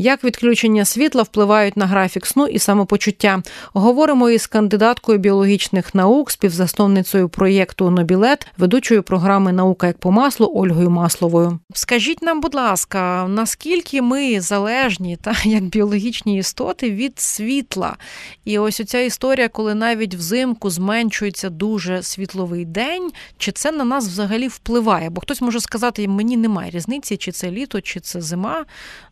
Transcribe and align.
Як 0.00 0.24
відключення 0.24 0.84
світла 0.84 1.22
впливають 1.22 1.76
на 1.76 1.86
графік 1.86 2.26
сну 2.26 2.46
і 2.46 2.58
самопочуття? 2.58 3.42
Говоримо 3.72 4.30
із 4.30 4.46
кандидаткою 4.46 5.18
біологічних 5.18 5.94
наук, 5.94 6.30
співзасновницею 6.30 7.28
проєкту 7.28 7.90
Нобілет, 7.90 8.46
ведучою 8.58 9.02
програми 9.02 9.52
Наука 9.52 9.86
як 9.86 9.98
по 9.98 10.10
маслу 10.12 10.52
Ольгою 10.54 10.90
Масловою. 10.90 11.58
Скажіть 11.74 12.22
нам, 12.22 12.40
будь 12.40 12.54
ласка, 12.54 13.26
наскільки 13.28 14.02
ми 14.02 14.40
залежні 14.40 15.16
та 15.16 15.34
як 15.44 15.64
біологічні 15.64 16.38
істоти 16.38 16.90
від 16.90 17.20
світла? 17.20 17.96
І 18.44 18.58
ось 18.58 18.80
оця 18.80 18.98
історія, 18.98 19.48
коли 19.48 19.74
навіть 19.74 20.14
взимку 20.14 20.70
зменшується 20.70 21.50
дуже 21.50 22.02
світловий 22.02 22.64
день, 22.64 23.10
чи 23.38 23.52
це 23.52 23.72
на 23.72 23.84
нас 23.84 24.08
взагалі 24.08 24.48
впливає? 24.48 25.10
Бо 25.10 25.20
хтось 25.20 25.40
може 25.40 25.60
сказати, 25.60 26.08
мені 26.08 26.36
немає 26.36 26.70
різниці, 26.70 27.16
чи 27.16 27.32
це 27.32 27.50
літо, 27.50 27.80
чи 27.80 28.00
це 28.00 28.20
зима. 28.20 28.64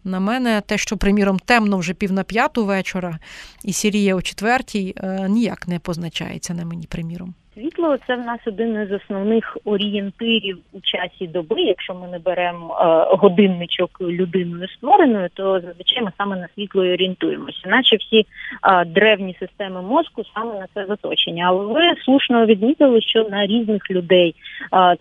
На 0.04 0.20
мене 0.20 0.62
те, 0.66 0.75
що, 0.78 0.96
приміром, 0.96 1.38
темно 1.38 1.78
вже 1.78 1.94
пів 1.94 2.12
на 2.12 2.24
п'яту 2.24 2.64
вечора 2.64 3.18
і 3.64 3.72
сіріє 3.72 4.14
о 4.14 4.22
четвертій, 4.22 4.94
е, 4.96 5.28
ніяк 5.28 5.68
не 5.68 5.78
позначається 5.78 6.54
на 6.54 6.64
мені, 6.64 6.86
приміром. 6.86 7.34
Світло 7.56 7.96
це 8.06 8.16
в 8.16 8.20
нас 8.20 8.40
один 8.46 8.82
із 8.82 8.92
основних 8.92 9.58
орієнтирів 9.64 10.58
у 10.72 10.80
часі 10.80 11.26
доби. 11.26 11.60
Якщо 11.60 11.94
ми 11.94 12.08
не 12.08 12.18
беремо 12.18 12.78
е, 12.80 13.16
годинничок 13.16 14.00
людиною 14.00 14.68
створеною, 14.68 15.28
то 15.34 15.60
зазвичай 15.60 16.02
ми 16.02 16.12
саме 16.18 16.36
на 16.36 16.48
світло 16.54 16.84
і 16.84 16.92
орієнтуємося. 16.92 17.58
Наче 17.66 17.96
всі 17.96 18.18
е, 18.18 18.84
древні 18.84 19.36
системи 19.40 19.82
мозку 19.82 20.22
саме 20.34 20.54
на 20.54 20.66
це 20.74 20.86
заточені. 20.86 21.42
Але 21.42 21.66
ви 21.66 21.80
слушно 22.04 22.46
відмітили, 22.46 23.00
що 23.00 23.28
на 23.30 23.46
різних 23.46 23.90
людей 23.90 24.34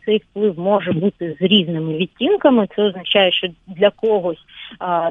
цей 0.05 0.17
вплив 0.17 0.59
може 0.59 0.91
бути 0.91 1.37
з 1.39 1.41
різними 1.41 1.97
відтінками. 1.97 2.67
Це 2.75 2.83
означає, 2.83 3.31
що 3.31 3.47
для 3.67 3.89
когось 3.89 4.39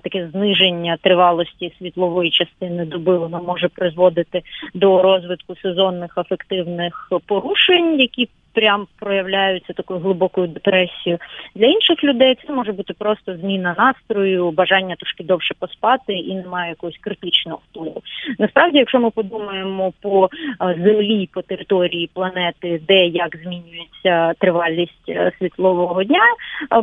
таке 0.02 0.28
зниження 0.32 0.96
тривалості 1.02 1.72
світлової 1.78 2.30
частини 2.30 2.84
доби 2.84 3.18
воно 3.18 3.42
може 3.42 3.68
призводити 3.68 4.42
до 4.74 5.02
розвитку 5.02 5.56
сезонних 5.56 6.18
афективних 6.18 7.12
порушень, 7.26 8.01
які 8.01 8.29
прям 8.55 8.87
проявляються 9.01 9.73
такою 9.73 10.01
глибокою 10.01 10.47
депресією. 10.47 11.19
Для 11.55 11.66
інших 11.66 12.05
людей 12.05 12.38
це 12.47 12.52
може 12.52 12.73
бути 12.73 12.95
просто 12.99 13.37
зміна 13.37 13.74
настрою, 13.79 14.51
бажання 14.51 14.97
трошки 14.97 15.24
довше 15.24 15.55
поспати 15.59 16.13
і 16.13 16.35
немає 16.35 16.69
якогось 16.69 16.99
критичного 17.01 17.60
впливу. 17.71 18.02
Насправді, 18.38 18.79
якщо 18.79 19.01
ми 19.01 19.10
подумаємо 19.10 19.93
по 20.02 20.29
землі, 20.60 21.29
по 21.32 21.43
території 21.43 22.10
планети, 22.15 22.80
де 22.88 23.07
як 23.07 23.37
змінюється 23.37 24.32
тривалість 24.38 25.09
е, 25.09 25.32
світлового 25.38 26.05
дня 26.05 26.23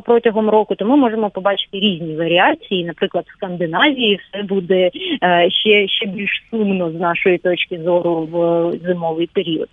протягом 0.05 0.49
року, 0.49 0.75
то 0.75 0.85
ми 0.85 0.95
можемо 0.95 1.29
побачити 1.29 1.79
різні 1.79 2.15
варіації. 2.15 2.85
Наприклад, 2.85 3.25
в 3.27 3.31
Скандинавії 3.31 4.19
все 4.23 4.43
буде 4.43 4.91
е, 5.23 5.49
ще 5.49 5.87
ще 5.87 6.05
більш 6.05 6.43
сумно 6.51 6.91
з 6.91 6.95
нашої 6.95 7.37
точки 7.37 7.79
зору 7.79 8.15
в 8.31 8.71
зимовий 8.87 9.29
період. 9.33 9.67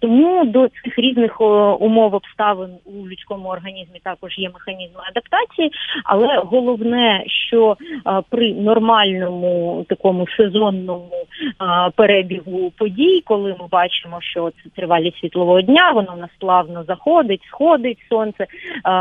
Тому 0.00 0.44
до 0.44 0.68
цих 0.68 0.98
різних 0.98 1.27
різних 1.28 1.40
умов 1.80 2.14
обставин 2.14 2.70
у 2.84 3.08
людському 3.08 3.48
організмі 3.48 4.00
також 4.04 4.38
є 4.38 4.50
механізми 4.54 5.00
адаптації, 5.10 5.72
але 6.04 6.38
головне, 6.38 7.24
що 7.26 7.76
при 8.30 8.54
нормальному 8.54 9.84
такому 9.88 10.28
сезонному 10.28 11.10
перебігу 11.96 12.72
подій, 12.78 13.22
коли 13.24 13.56
ми 13.60 13.66
бачимо, 13.70 14.18
що 14.20 14.50
це 14.50 14.70
тривалість 14.76 15.18
світлового 15.18 15.60
дня, 15.60 15.90
воно 15.90 16.12
в 16.16 16.18
нас 16.18 16.30
плавно 16.38 16.84
заходить, 16.84 17.42
сходить 17.48 17.98
сонце. 18.08 18.46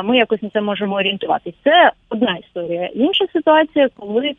Ми 0.03 0.17
якось 0.17 0.41
на 0.41 0.49
це 0.49 0.61
можемо 0.61 0.95
орієнтуватися. 0.95 1.57
Це 1.63 1.91
одна 2.09 2.35
історія. 2.35 2.85
Інша 2.85 3.25
ситуація, 3.33 3.89
коли 3.97 4.31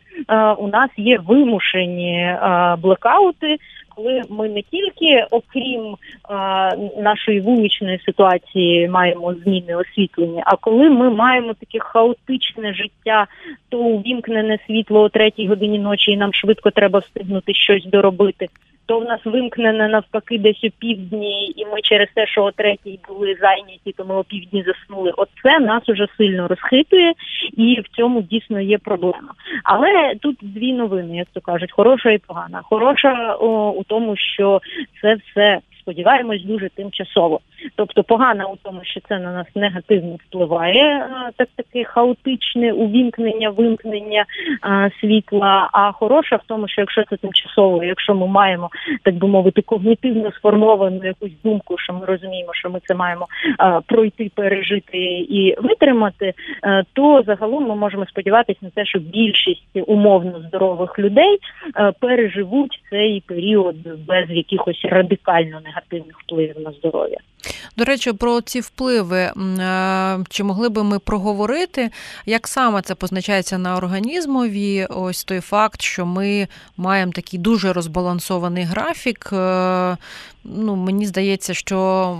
у 0.57 0.67
нас 0.67 0.89
є 0.97 1.17
вимушені 1.17 2.37
блекаути 2.77 3.57
коли 4.03 4.21
ми 4.29 4.49
не 4.49 4.61
тільки, 4.61 5.25
окрім 5.31 5.95
а, 6.23 6.71
нашої 6.97 7.39
вуличної 7.39 7.99
ситуації, 8.05 8.89
маємо 8.89 9.33
зміни 9.33 9.75
освітлення, 9.75 10.43
а 10.45 10.55
коли 10.55 10.89
ми 10.89 11.09
маємо 11.09 11.53
таке 11.53 11.79
хаотичне 11.79 12.73
життя, 12.73 13.27
то 13.69 13.77
увімкнене 13.79 14.59
світло 14.67 15.01
о 15.01 15.09
третій 15.09 15.47
годині 15.47 15.79
ночі, 15.79 16.11
і 16.11 16.17
нам 16.17 16.33
швидко 16.33 16.71
треба 16.71 16.99
встигнути 16.99 17.53
щось 17.53 17.85
доробити 17.85 18.47
то 18.89 18.99
в 18.99 19.05
нас 19.05 19.19
вимкнене 19.25 19.87
навпаки 19.87 20.37
десь 20.37 20.63
у 20.63 20.69
півдні, 20.79 21.53
і 21.55 21.65
ми 21.65 21.81
через 21.81 22.07
те, 22.15 22.27
що 22.27 22.43
о 22.43 22.51
третій 22.51 22.99
були 23.07 23.37
зайняті, 23.41 23.91
то 23.97 24.05
ми 24.05 24.15
о 24.15 24.23
півдні 24.23 24.63
заснули. 24.63 25.11
Оце 25.17 25.59
нас 25.59 25.89
уже 25.89 26.07
сильно 26.17 26.47
розхитує, 26.47 27.13
і 27.57 27.81
в 27.81 27.95
цьому 27.95 28.21
дійсно 28.21 28.59
є 28.59 28.77
проблема. 28.77 29.33
Але 29.63 30.15
тут 30.21 30.37
дві 30.41 30.73
новини, 30.73 31.17
як 31.17 31.27
то 31.33 31.41
кажуть, 31.41 31.71
хороша 31.71 32.11
і 32.11 32.17
погана. 32.17 32.61
Хороша 32.63 33.35
о, 33.39 33.71
у 33.71 33.83
тому, 33.83 34.15
що 34.17 34.61
це 35.01 35.15
все 35.15 35.59
сподіваємось, 35.79 36.43
дуже 36.43 36.69
тимчасово. 36.69 37.39
Тобто 37.75 38.03
погана 38.03 38.45
у 38.45 38.55
тому, 38.63 38.79
що 38.83 38.99
це 39.09 39.19
на 39.19 39.33
нас 39.33 39.47
негативно 39.55 40.17
впливає, 40.27 41.07
так 41.37 41.49
таке 41.55 41.83
хаотичне 41.83 42.73
увімкнення, 42.73 43.49
вимкнення 43.49 44.25
а, 44.61 44.89
світла. 45.01 45.69
А 45.73 45.91
хороша 45.91 46.35
в 46.35 46.41
тому, 46.47 46.67
що 46.67 46.81
якщо 46.81 47.03
це 47.09 47.17
тимчасово, 47.17 47.83
якщо 47.83 48.15
ми 48.15 48.27
маємо 48.27 48.69
так 49.03 49.15
би 49.15 49.27
мовити 49.27 49.61
когнітивно 49.61 50.31
сформовану 50.31 51.05
якусь 51.05 51.41
думку, 51.43 51.77
що 51.77 51.93
ми 51.93 52.05
розуміємо, 52.05 52.53
що 52.53 52.69
ми 52.69 52.79
це 52.87 52.95
маємо 52.95 53.27
а, 53.57 53.81
пройти, 53.81 54.31
пережити 54.35 54.97
і 55.29 55.55
витримати, 55.61 56.33
а, 56.61 56.83
то 56.93 57.23
загалом 57.25 57.67
ми 57.67 57.75
можемо 57.75 58.05
сподіватися 58.05 58.59
на 58.61 58.69
те, 58.69 58.85
що 58.85 58.99
більшість 58.99 59.63
умовно 59.87 60.39
здорових 60.47 60.99
людей 60.99 61.37
переживуть 61.99 62.81
цей 62.89 63.23
період 63.27 63.75
без 64.07 64.29
якихось 64.29 64.85
радикально 64.85 65.59
негативних 65.69 66.19
впливів 66.19 66.59
на 66.59 66.71
здоров'я. 66.71 67.17
До 67.77 67.85
речі, 67.85 68.13
про 68.13 68.41
ці 68.41 68.59
впливи 68.59 69.19
е, 69.19 69.33
чи 70.29 70.43
могли 70.43 70.69
би 70.69 70.83
ми 70.83 70.99
проговорити, 70.99 71.91
як 72.25 72.47
саме 72.47 72.81
це 72.81 72.95
позначається 72.95 73.57
на 73.57 73.77
організмові? 73.77 74.85
Ось 74.89 75.23
той 75.23 75.39
факт, 75.39 75.81
що 75.81 76.05
ми 76.05 76.47
маємо 76.77 77.11
такий 77.11 77.39
дуже 77.39 77.73
розбалансований 77.73 78.63
графік. 78.63 79.29
Е, 79.33 79.97
ну, 80.43 80.75
Мені 80.75 81.05
здається, 81.05 81.53
що 81.53 82.19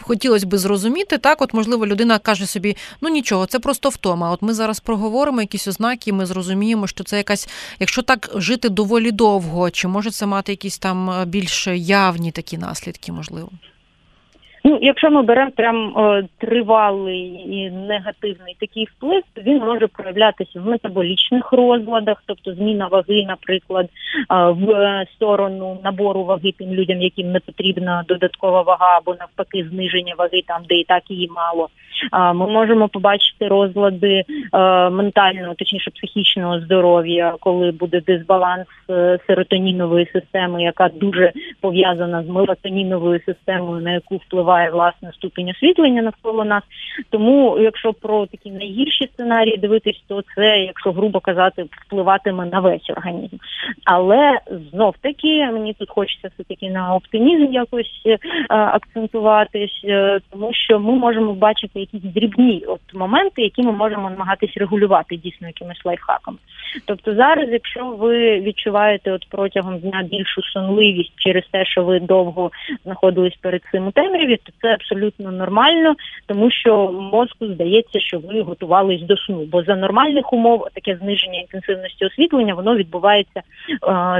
хотілося 0.00 0.46
б 0.46 0.58
зрозуміти, 0.58 1.18
так, 1.18 1.42
от, 1.42 1.54
можливо, 1.54 1.86
людина 1.86 2.18
каже 2.18 2.46
собі, 2.46 2.76
ну 3.00 3.08
нічого, 3.08 3.46
це 3.46 3.58
просто 3.58 3.88
втома. 3.88 4.30
От 4.30 4.42
ми 4.42 4.54
зараз 4.54 4.80
проговоримо 4.80 5.40
якісь 5.40 5.68
ознаки, 5.68 6.12
ми 6.12 6.26
зрозуміємо, 6.26 6.86
що 6.86 7.04
це 7.04 7.16
якась, 7.16 7.48
якщо 7.80 8.02
так 8.02 8.30
жити 8.34 8.68
доволі 8.68 9.10
довго, 9.10 9.70
чи 9.70 9.88
може 9.88 10.10
це 10.10 10.26
мати 10.26 10.52
якісь 10.52 10.78
там 10.78 11.10
е, 11.10 11.24
більш 11.24 11.66
явні 11.66 12.30
такі 12.30 12.58
наслідки, 12.58 13.12
можливо? 13.12 13.50
Ну, 14.64 14.78
якщо 14.82 15.10
ми 15.10 15.22
беремо 15.22 15.50
прям 15.50 15.96
о, 15.96 16.22
тривалий 16.38 17.20
і 17.46 17.70
негативний 17.70 18.56
такий 18.60 18.84
вплив, 18.84 19.22
то 19.34 19.42
він 19.42 19.58
може 19.58 19.86
проявлятися 19.86 20.60
в 20.60 20.66
метаболічних 20.66 21.52
розладах, 21.52 22.22
тобто 22.26 22.54
зміна 22.54 22.86
ваги, 22.86 23.24
наприклад, 23.28 23.88
в 24.30 25.04
сторону 25.14 25.78
набору 25.84 26.24
ваги 26.24 26.52
тим 26.58 26.70
людям, 26.70 27.02
яким 27.02 27.32
не 27.32 27.40
потрібна 27.40 28.04
додаткова 28.08 28.62
вага, 28.62 28.96
або 28.96 29.14
навпаки, 29.20 29.68
зниження 29.70 30.14
ваги 30.18 30.42
там, 30.46 30.62
де 30.68 30.74
і 30.74 30.84
так 30.84 31.10
її 31.10 31.30
мало. 31.36 31.68
Ми 32.12 32.46
можемо 32.46 32.88
побачити 32.88 33.48
розлади 33.48 34.24
ментального, 34.90 35.54
точніше 35.54 35.90
психічного 35.90 36.60
здоров'я, 36.60 37.34
коли 37.40 37.70
буде 37.70 38.00
дисбаланс 38.00 38.66
е, 38.90 39.18
серотонінової 39.26 40.06
системи, 40.12 40.62
яка 40.62 40.88
дуже 40.88 41.32
пов'язана 41.60 42.22
з 42.22 42.28
мелатоніновою 42.28 43.20
системою, 43.26 43.82
на 43.82 43.92
яку 43.92 44.16
впливає 44.16 44.70
власне 44.70 45.12
ступінь 45.12 45.50
освітлення 45.50 46.02
навколо 46.02 46.44
нас. 46.44 46.62
Тому, 47.10 47.58
якщо 47.58 47.92
про 47.92 48.26
такі 48.26 48.50
найгірші 48.50 49.08
сценарії 49.14 49.56
дивитись, 49.56 50.02
то 50.08 50.22
це, 50.36 50.58
якщо 50.58 50.92
грубо 50.92 51.20
казати, 51.20 51.64
впливатиме 51.86 52.46
на 52.46 52.60
весь 52.60 52.90
організм. 52.90 53.36
Але 53.84 54.38
знов 54.72 54.94
таки 55.00 55.48
мені 55.52 55.72
тут 55.72 55.90
хочеться 55.90 56.30
все 56.34 56.44
таки 56.44 56.70
на 56.70 56.94
оптимізм 56.94 57.52
якось 57.52 58.02
е, 58.06 58.18
акцентуватись, 58.48 59.80
е, 59.84 60.20
тому 60.30 60.50
що 60.52 60.80
ми 60.80 60.92
можемо 60.92 61.32
бачити 61.32 61.80
якісь 61.92 62.12
дрібні 62.12 62.64
от 62.66 62.80
моменти, 62.94 63.42
які 63.42 63.62
ми 63.62 63.72
можемо 63.72 64.10
намагатись 64.10 64.56
регулювати 64.56 65.16
дійсно 65.16 65.46
якимось 65.46 65.84
лайфхаками. 65.84 66.38
Тобто 66.84 67.14
зараз, 67.14 67.48
якщо 67.50 67.84
ви 67.84 68.40
відчуваєте 68.40 69.12
от 69.12 69.26
протягом 69.30 69.78
дня 69.78 70.02
більшу 70.10 70.42
сонливість 70.42 71.12
через 71.16 71.44
те, 71.50 71.64
що 71.64 71.84
ви 71.84 72.00
довго 72.00 72.50
знаходились 72.84 73.36
перед 73.40 73.62
цим 73.72 73.86
у 73.86 73.90
темряві, 73.90 74.36
то 74.36 74.52
це 74.62 74.74
абсолютно 74.74 75.32
нормально, 75.32 75.94
тому 76.26 76.50
що 76.50 76.92
мозку 76.92 77.46
здається, 77.46 78.00
що 78.00 78.18
ви 78.18 78.42
готувались 78.42 79.02
до 79.02 79.16
сну. 79.16 79.44
Бо 79.52 79.62
за 79.62 79.76
нормальних 79.76 80.32
умов 80.32 80.66
таке 80.74 80.96
зниження 80.96 81.40
інтенсивності 81.40 82.04
освітлення 82.04 82.54
воно 82.54 82.76
відбувається 82.76 83.40
е, 83.40 83.42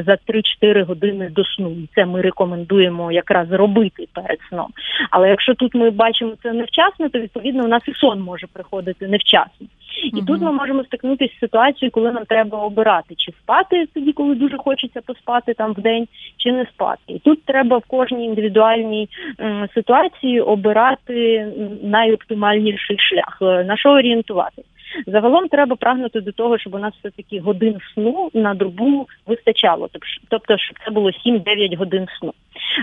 за 0.06 0.16
3-4 0.62 0.84
години 0.84 1.28
до 1.30 1.44
сну. 1.44 1.70
І 1.70 1.88
це 1.94 2.06
ми 2.06 2.20
рекомендуємо 2.20 3.12
якраз 3.12 3.52
робити 3.52 4.06
перед 4.14 4.38
сном. 4.48 4.68
Але 5.10 5.28
якщо 5.28 5.54
тут 5.54 5.75
ми 5.75 5.90
бачимо 5.90 6.32
це 6.42 6.52
невчасно, 6.52 7.08
то 7.08 7.18
відповідно 7.18 7.62
у 7.62 7.69
нас 7.69 7.82
і 7.88 7.94
сон 7.94 8.20
може 8.20 8.47
приходити 8.53 9.09
невчасно. 9.09 9.67
І 10.12 10.17
угу. 10.17 10.26
тут 10.26 10.41
ми 10.41 10.53
можемо 10.53 10.85
стикнутися 10.85 11.35
з 11.37 11.41
ситуацією, 11.41 11.91
коли 11.91 12.12
нам 12.12 12.25
треба 12.25 12.59
обирати, 12.59 13.14
чи 13.17 13.32
спати 13.32 13.88
тоді, 13.94 14.12
коли 14.12 14.35
дуже 14.35 14.56
хочеться 14.56 15.00
поспати 15.00 15.55
там 15.55 15.73
в 15.73 15.81
день, 15.81 16.09
чи 16.37 16.53
не 16.53 16.64
спати. 16.64 17.03
І 17.09 17.19
тут 17.19 17.44
треба 17.44 17.79
в 17.79 17.82
кожній 17.87 18.26
індивідуальній 18.26 19.09
м, 19.41 19.69
ситуації 19.75 20.41
обирати 20.41 21.47
найоптимальніший 21.82 22.99
шлях, 22.99 23.38
е, 23.43 23.64
на 23.64 23.76
що 23.76 23.91
орієнтуватися. 23.91 24.69
Загалом 25.06 25.48
треба 25.48 25.76
прагнути 25.76 26.20
до 26.20 26.32
того, 26.32 26.58
щоб 26.58 26.74
у 26.74 26.78
нас 26.78 26.94
все 26.98 27.10
таки 27.10 27.40
годин 27.40 27.78
сну 27.94 28.30
на 28.34 28.54
добу 28.54 29.06
вистачало, 29.26 29.88
тобто, 30.28 30.58
щоб 30.58 30.76
це 30.84 30.90
було 30.90 31.10
7-9 31.26 31.76
годин 31.76 32.06
сну. 32.20 32.32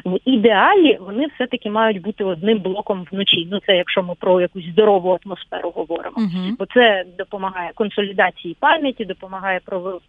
В 0.05 0.17
ідеалі 0.25 0.97
вони 1.01 1.27
все-таки 1.35 1.69
мають 1.69 2.01
бути 2.01 2.23
одним 2.23 2.59
блоком 2.59 3.07
вночі. 3.11 3.47
Ну 3.51 3.59
це 3.65 3.75
якщо 3.75 4.03
ми 4.03 4.13
про 4.19 4.41
якусь 4.41 4.65
здорову 4.65 5.19
атмосферу 5.25 5.71
говоримо, 5.75 6.17
uh-huh. 6.17 6.55
бо 6.59 6.65
це 6.65 7.05
допомагає 7.17 7.71
консолідації 7.75 8.57
пам'яті, 8.59 9.05
допомагає 9.05 9.59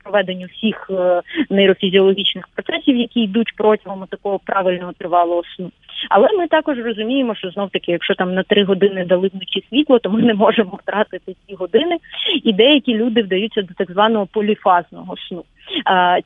проведенню 0.04 0.46
всіх 0.46 0.90
е, 0.90 1.22
нейрофізіологічних 1.50 2.48
процесів, 2.48 2.96
які 2.96 3.20
йдуть 3.20 3.52
протягом 3.56 4.06
такого 4.06 4.38
правильного 4.38 4.92
тривалого 4.92 5.42
сну. 5.56 5.70
Але 6.08 6.28
ми 6.38 6.48
також 6.48 6.78
розуміємо, 6.78 7.34
що 7.34 7.50
знов 7.50 7.70
таки, 7.70 7.92
якщо 7.92 8.14
там 8.14 8.34
на 8.34 8.42
три 8.42 8.64
години 8.64 9.04
дали 9.04 9.30
вночі 9.34 9.64
світло, 9.70 9.98
то 9.98 10.10
ми 10.10 10.22
не 10.22 10.34
можемо 10.34 10.78
втратити 10.82 11.36
ці 11.46 11.54
години, 11.54 11.96
і 12.44 12.52
деякі 12.52 12.94
люди 12.94 13.22
вдаються 13.22 13.62
до 13.62 13.74
так 13.74 13.90
званого 13.90 14.26
поліфазного 14.26 15.16
сну. 15.28 15.44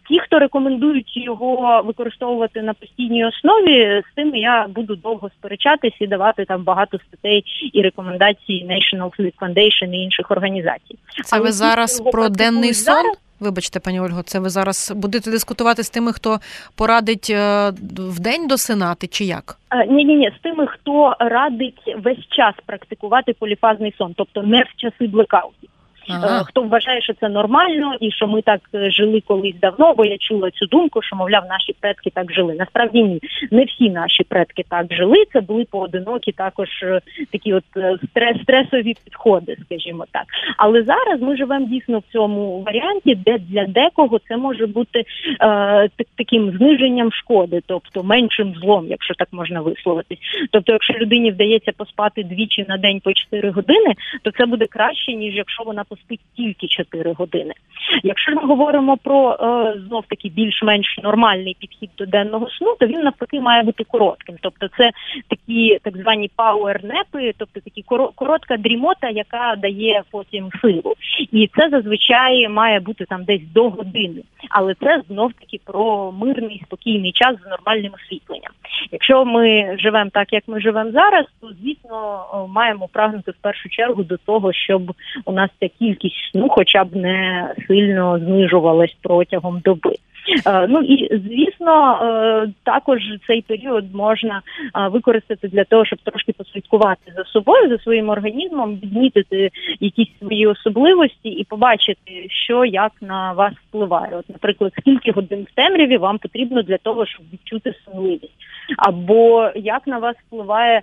Ті, 0.08 0.18
хто 0.18 0.38
рекомендують 0.38 1.16
його 1.16 1.82
використовувати 1.84 2.62
на 2.62 2.74
постійній 2.74 3.24
основі, 3.24 4.02
з 4.12 4.14
тим 4.14 4.34
я 4.34 4.66
буду 4.68 4.96
довго 4.96 5.30
сперечатись 5.38 5.94
і 6.00 6.06
давати 6.06 6.44
там 6.44 6.62
багато 6.62 6.98
статей 6.98 7.44
і 7.72 7.82
рекомендацій 7.82 8.66
National 8.70 9.20
Sleep 9.20 9.32
Foundation 9.40 9.94
і 9.94 10.02
інших 10.02 10.30
організацій. 10.30 10.98
Це 11.24 11.36
Але 11.36 11.44
ви 11.44 11.52
зараз 11.52 12.00
про 12.12 12.28
денний 12.28 12.74
сон? 12.74 12.94
Зараз, 12.94 13.16
Вибачте, 13.44 13.80
пані 13.80 14.00
Ольго, 14.00 14.22
це 14.22 14.38
ви 14.38 14.48
зараз 14.48 14.92
будете 14.96 15.30
дискутувати 15.30 15.82
з 15.82 15.90
тими, 15.90 16.12
хто 16.12 16.38
порадить 16.76 17.30
е, 17.30 17.70
в 17.98 18.20
день 18.20 18.48
досинати, 18.48 19.06
чи 19.06 19.24
як? 19.24 19.58
Ні, 19.88 20.04
ні, 20.04 20.16
ні, 20.16 20.30
з 20.38 20.42
тими, 20.42 20.66
хто 20.66 21.16
радить 21.20 21.94
весь 21.98 22.26
час 22.28 22.54
практикувати 22.66 23.32
поліфазний 23.32 23.94
сон, 23.98 24.14
тобто 24.16 24.42
не 24.42 24.62
в 24.62 24.76
часи 24.76 25.06
блекаутів. 25.06 25.70
Ага. 26.08 26.40
Е, 26.40 26.44
хто 26.44 26.62
вважає, 26.62 27.02
що 27.02 27.12
це 27.12 27.28
нормально, 27.28 27.94
і 28.00 28.10
що 28.10 28.26
ми 28.26 28.42
так 28.42 28.60
е, 28.74 28.90
жили 28.90 29.22
колись 29.26 29.54
давно, 29.60 29.94
бо 29.94 30.04
я 30.04 30.18
чула 30.18 30.50
цю 30.50 30.66
думку, 30.66 31.02
що 31.02 31.16
мовляв, 31.16 31.44
наші 31.48 31.74
предки 31.80 32.10
так 32.14 32.32
жили. 32.32 32.54
Насправді 32.58 33.02
ні, 33.02 33.20
не 33.50 33.64
всі 33.64 33.90
наші 33.90 34.24
предки 34.24 34.64
так 34.68 34.86
жили. 34.94 35.24
Це 35.32 35.40
були 35.40 35.64
поодинокі, 35.70 36.32
також 36.32 36.68
е, 36.82 37.00
такі 37.32 37.54
от 37.54 37.64
стрес, 38.10 38.42
стресові 38.42 38.94
підходи, 39.04 39.56
скажімо 39.66 40.04
так. 40.10 40.24
Але 40.56 40.82
зараз 40.82 41.20
ми 41.20 41.36
живемо 41.36 41.66
дійсно 41.66 41.98
в 41.98 42.12
цьому 42.12 42.62
варіанті, 42.62 43.14
де 43.14 43.38
для 43.38 43.66
декого 43.66 44.18
це 44.28 44.36
може 44.36 44.66
бути 44.66 45.04
е, 45.40 45.88
таким 46.16 46.56
зниженням 46.58 47.12
шкоди, 47.12 47.60
тобто 47.66 48.02
меншим 48.02 48.54
злом, 48.54 48.86
якщо 48.88 49.14
так 49.14 49.28
можна 49.32 49.60
висловитись. 49.60 50.18
Тобто, 50.50 50.72
якщо 50.72 50.94
людині 50.94 51.30
вдається 51.30 51.72
поспати 51.76 52.22
двічі 52.22 52.64
на 52.68 52.76
день 52.76 53.00
по 53.00 53.12
4 53.12 53.50
години, 53.50 53.94
то 54.22 54.30
це 54.30 54.46
буде 54.46 54.66
краще 54.66 55.12
ніж 55.12 55.34
якщо 55.34 55.64
вона 55.64 55.84
поспить 55.94 56.20
тільки 56.36 56.68
4 56.68 57.12
години. 57.12 57.54
Якщо 58.02 58.32
ми 58.32 58.46
говоримо 58.46 58.96
про 58.96 59.32
е, 59.32 59.74
знов 59.88 60.04
таки 60.08 60.28
більш-менш 60.28 60.98
нормальний 61.02 61.56
підхід 61.60 61.90
до 61.98 62.06
денного 62.06 62.50
сну, 62.50 62.76
то 62.80 62.86
він 62.86 63.00
навпаки 63.00 63.40
має 63.40 63.62
бути 63.62 63.84
коротким. 63.84 64.36
Тобто, 64.40 64.68
це 64.78 64.90
такі 65.28 65.78
так 65.82 65.96
звані 65.96 66.30
пауернепи, 66.36 67.32
тобто 67.38 67.60
такі 67.60 67.84
коротка 68.14 68.56
дрімота, 68.56 69.08
яка 69.08 69.56
дає 69.58 70.02
потім 70.10 70.50
силу. 70.62 70.94
І 71.32 71.50
це 71.56 71.68
зазвичай 71.68 72.48
має 72.48 72.80
бути 72.80 73.04
там 73.04 73.24
десь 73.24 73.52
до 73.54 73.70
години. 73.70 74.22
Але 74.50 74.74
це 74.74 75.02
знов 75.08 75.32
таки 75.32 75.60
про 75.64 76.12
мирний 76.12 76.62
спокійний 76.66 77.12
час 77.12 77.36
з 77.46 77.50
нормальним 77.50 77.92
освітленням. 77.94 78.52
Якщо 78.92 79.24
ми 79.24 79.76
живемо 79.78 80.10
так, 80.12 80.32
як 80.32 80.42
ми 80.46 80.60
живемо 80.60 80.90
зараз, 80.90 81.26
то 81.40 81.48
звісно 81.62 82.24
маємо 82.48 82.88
прагнути 82.92 83.30
в 83.30 83.36
першу 83.40 83.68
чергу 83.68 84.02
до 84.02 84.16
того, 84.16 84.52
щоб 84.52 84.92
у 85.24 85.32
нас 85.32 85.50
ця 85.60 85.68
кількість 85.68 86.30
сну, 86.32 86.48
хоча 86.48 86.84
б 86.84 86.96
не 86.96 87.48
сильно 87.68 87.83
знижувалась 88.18 88.96
протягом 89.02 89.60
доби. 89.60 89.98
Е, 90.46 90.66
ну 90.68 90.80
і 90.80 91.18
звісно, 91.18 91.98
е, 92.02 92.52
також 92.64 93.00
цей 93.26 93.42
період 93.42 93.94
можна 93.94 94.42
е, 94.76 94.88
використати 94.88 95.48
для 95.48 95.64
того, 95.64 95.84
щоб 95.84 95.98
трошки 96.04 96.32
послідкувати 96.32 97.12
за 97.16 97.24
собою, 97.24 97.68
за 97.68 97.78
своїм 97.78 98.08
організмом, 98.08 98.74
відмітити 98.74 99.50
якісь 99.80 100.18
свої 100.18 100.46
особливості 100.46 101.28
і 101.28 101.44
побачити, 101.44 102.26
що 102.30 102.64
як 102.64 102.92
на 103.00 103.32
вас 103.32 103.52
впливає. 103.68 104.16
От, 104.16 104.28
наприклад, 104.28 104.72
скільки 104.78 105.12
годин 105.12 105.46
в 105.50 105.54
темряві 105.54 105.96
вам 105.96 106.18
потрібно 106.18 106.62
для 106.62 106.78
того, 106.78 107.06
щоб 107.06 107.26
відчути 107.32 107.74
сонливість, 107.84 108.34
або 108.78 109.50
як 109.54 109.86
на 109.86 109.98
вас 109.98 110.16
впливає 110.26 110.82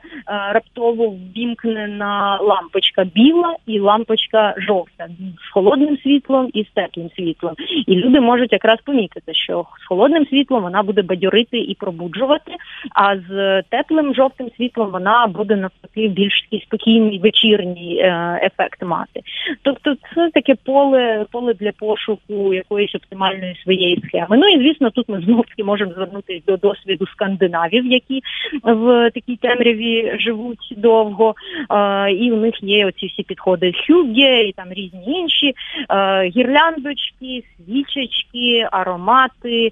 раптово 0.54 1.10
ввімкнена 1.10 2.40
лампочка 2.42 3.04
біла 3.04 3.56
і 3.66 3.80
лампочка 3.80 4.56
жовта 4.58 5.08
з 5.48 5.54
холодним 5.54 5.98
світлом 5.98 6.50
і 6.54 6.64
з 6.64 6.68
теплим 6.74 7.10
світлом, 7.16 7.56
і 7.88 7.96
люди 7.96 8.20
можуть 8.20 8.54
якраз 8.54 8.80
помітити 8.86 9.31
здається, 9.32 9.44
що 9.44 9.66
з 9.84 9.88
холодним 9.88 10.26
світлом 10.26 10.64
вона 10.64 10.84
буде 10.84 11.02
бадьорити 11.02 11.58
і 11.58 11.76
пробуджувати, 11.76 12.52
а 12.96 13.18
з 13.18 13.62
теплим 13.70 14.16
жовтим 14.16 14.50
світлом 14.58 14.92
вона 14.92 15.28
буде 15.28 15.56
навпаки 15.56 16.08
більш 16.08 16.42
такий 16.42 16.62
спокійний 16.62 17.20
вечірній 17.20 17.98
е, 17.98 18.40
ефект 18.44 18.84
мати. 18.84 19.22
Тобто, 19.62 19.96
це 20.16 20.30
таке 20.34 20.56
поле 20.66 21.26
поле 21.32 21.54
для 21.54 21.72
пошуку 21.72 22.54
якоїсь 22.54 22.96
оптимальної 22.96 23.56
своєї 23.64 24.04
схеми. 24.08 24.38
Ну 24.38 24.48
і 24.48 24.58
звісно, 24.58 24.90
тут 24.90 25.10
ми 25.10 25.22
знову 25.22 25.44
таки 25.44 25.64
можемо 25.64 25.94
звернутися 25.94 26.42
до 26.48 26.58
досвіду 26.58 27.08
скандинавів, 27.08 27.86
які 27.86 28.22
в 28.64 29.12
такій 29.14 29.36
темряві 29.36 30.18
живуть 30.20 30.74
довго, 30.78 31.36
е, 31.72 32.12
і 32.12 32.32
у 32.32 32.36
них 32.36 32.64
є 32.64 32.86
оці 32.86 33.08
всі 33.08 33.24
підходи 33.24 33.74
хюгге 33.88 34.44
і 34.44 34.52
там 34.52 34.74
різні 34.74 35.04
інші 35.06 35.54
е, 35.90 36.28
гірляндочки, 36.28 37.44
свічечки, 37.58 38.68
аромат 38.72 39.21
мати 39.22 39.72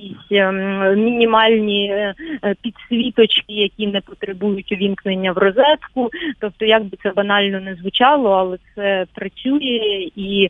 якісь 0.00 0.26
ем, 0.30 0.94
мінімальні 1.04 1.90
е, 1.92 2.14
е, 2.44 2.54
підсвіточки, 2.62 3.54
які 3.54 3.86
не 3.86 4.00
потребують 4.00 4.72
увімкнення 4.72 5.32
в 5.32 5.38
розетку. 5.38 6.10
Тобто, 6.40 6.64
як 6.64 6.84
би 6.84 6.98
це 7.02 7.10
банально 7.10 7.60
не 7.60 7.74
звучало, 7.74 8.30
але 8.30 8.58
це 8.74 9.06
працює 9.14 10.08
і 10.16 10.48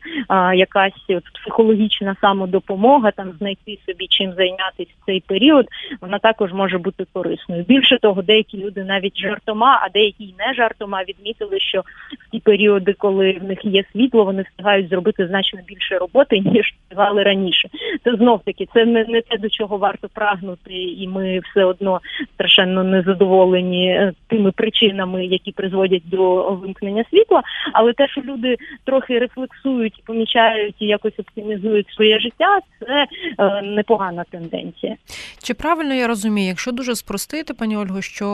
якась 0.54 1.04
от 1.08 1.24
психологічна 1.34 2.16
самодопомога, 2.20 3.10
там 3.10 3.32
знайти 3.38 3.78
собі 3.86 4.06
чим 4.10 4.32
зайнятися 4.32 4.90
в 5.02 5.06
цей 5.06 5.20
період, 5.20 5.66
вона 6.00 6.18
також 6.18 6.52
може 6.52 6.78
бути 6.78 7.04
корисною. 7.12 7.64
Більше 7.68 7.98
того, 7.98 8.22
деякі 8.22 8.58
люди 8.58 8.84
навіть 8.84 9.18
жартома, 9.18 9.80
а 9.82 9.88
деякі 9.88 10.24
й 10.24 10.34
не 10.38 10.54
жартома 10.54 11.02
відмітили, 11.08 11.60
що 11.60 11.80
в 11.80 12.30
ті 12.32 12.40
періоди, 12.40 12.92
коли 12.92 13.32
в 13.32 13.44
них 13.44 13.64
є 13.64 13.84
світло, 13.92 14.24
вони 14.24 14.42
встигають 14.42 14.88
зробити 14.88 15.26
значно 15.26 15.60
більше 15.66 15.98
роботи 15.98 16.38
ніж 16.44 16.74
встигали 16.82 17.22
раніше. 17.22 17.68
Це 18.04 18.14
знов 18.14 18.40
таки 18.44 18.68
це 18.74 18.84
не 18.84 19.04
не 19.08 19.20
те, 19.20 19.38
до 19.40 19.48
чого 19.48 19.76
варто 19.76 20.08
прагнути, 20.08 20.74
і 20.74 21.08
ми 21.08 21.40
все 21.50 21.64
одно 21.64 22.00
страшенно 22.34 22.84
незадоволені 22.84 23.88
е, 23.88 24.12
тими 24.26 24.52
причинами, 24.52 25.26
які 25.26 25.52
призводять 25.52 26.02
до 26.04 26.50
вимкнення 26.54 27.04
світла. 27.10 27.42
Але 27.72 27.92
те, 27.92 28.08
що 28.08 28.20
люди 28.20 28.56
трохи 28.84 29.18
рефлексують, 29.18 30.02
помічають 30.04 30.76
і 30.78 30.86
якось 30.86 31.18
оптимізують 31.18 31.88
своє 31.90 32.20
життя, 32.20 32.58
це 32.80 33.06
е, 33.38 33.62
непогана 33.62 34.24
тенденція. 34.30 34.96
Чи 35.42 35.54
правильно 35.54 35.94
я 35.94 36.06
розумію, 36.06 36.48
якщо 36.48 36.72
дуже 36.72 36.94
спростити, 36.94 37.54
пані 37.54 37.76
Ольго, 37.76 38.02
що 38.02 38.26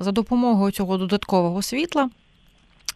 за 0.00 0.12
допомогою 0.12 0.72
цього 0.72 0.96
додаткового 0.96 1.62
світла 1.62 2.08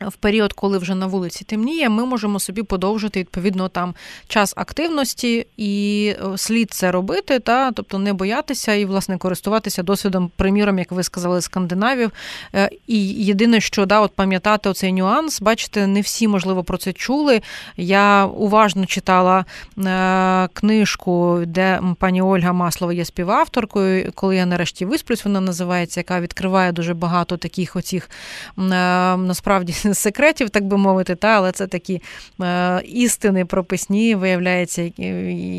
в 0.01 0.13
період, 0.13 0.53
коли 0.53 0.79
вже 0.79 0.95
на 0.95 1.07
вулиці 1.07 1.45
темніє, 1.45 1.89
ми 1.89 2.07
можемо 2.07 2.41
собі 2.41 2.63
подовжити 2.63 3.21
відповідно 3.21 3.69
там 3.69 3.95
час 4.29 4.55
активності 4.57 5.47
і 5.57 6.07
е, 6.33 6.39
слід 6.39 6.73
це 6.73 6.93
робити, 6.93 7.39
та 7.39 7.73
тобто 7.73 7.99
не 7.99 8.13
боятися 8.13 8.75
і 8.75 8.85
власне 8.85 9.19
користуватися 9.19 9.83
досвідом, 9.83 10.31
приміром, 10.37 10.79
як 10.79 10.93
ви 10.93 11.03
сказали, 11.03 11.41
скандинавів. 11.41 12.11
Е, 12.55 12.71
і 12.87 13.09
єдине, 13.09 13.61
що 13.61 13.87
да, 13.87 14.01
от 14.01 14.13
пам'ятати 14.13 14.69
оцей 14.69 14.93
нюанс, 14.93 15.41
бачите, 15.41 15.87
не 15.87 16.01
всі 16.01 16.29
можливо 16.29 16.65
про 16.65 16.79
це 16.79 16.93
чули. 16.93 17.43
Я 17.77 18.25
уважно 18.27 18.87
читала 18.87 19.45
е, 19.79 20.49
книжку, 20.53 21.41
де 21.47 21.81
пані 21.99 22.23
Ольга 22.23 22.53
Маслова 22.53 22.93
є 22.93 23.05
співавторкою. 23.05 24.13
Коли 24.15 24.37
я 24.37 24.47
нарешті 24.47 24.85
висплюсь, 24.85 25.25
вона 25.25 25.41
називається, 25.41 26.01
яка 26.01 26.21
відкриває 26.21 26.73
дуже 26.73 26.95
багато 26.95 27.37
таких 27.37 27.77
оцих 27.77 28.11
насправді 28.57 29.73
з 29.95 29.99
секретів, 29.99 30.51
так 30.51 30.65
би 30.65 30.77
мовити, 30.77 31.15
та 31.15 31.29
але 31.29 31.53
це 31.53 31.67
такі 31.67 32.03
е, 32.43 32.83
істини 32.85 33.45
прописні, 33.45 34.15
виявляється, 34.15 34.83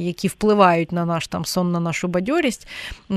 які 0.05 0.27
впливають 0.27 0.91
на 0.91 1.05
наш 1.05 1.27
там 1.27 1.45
сон, 1.45 1.71
на 1.71 1.79
нашу 1.79 2.07
бадьорість. 2.07 2.67
Е, 2.67 3.15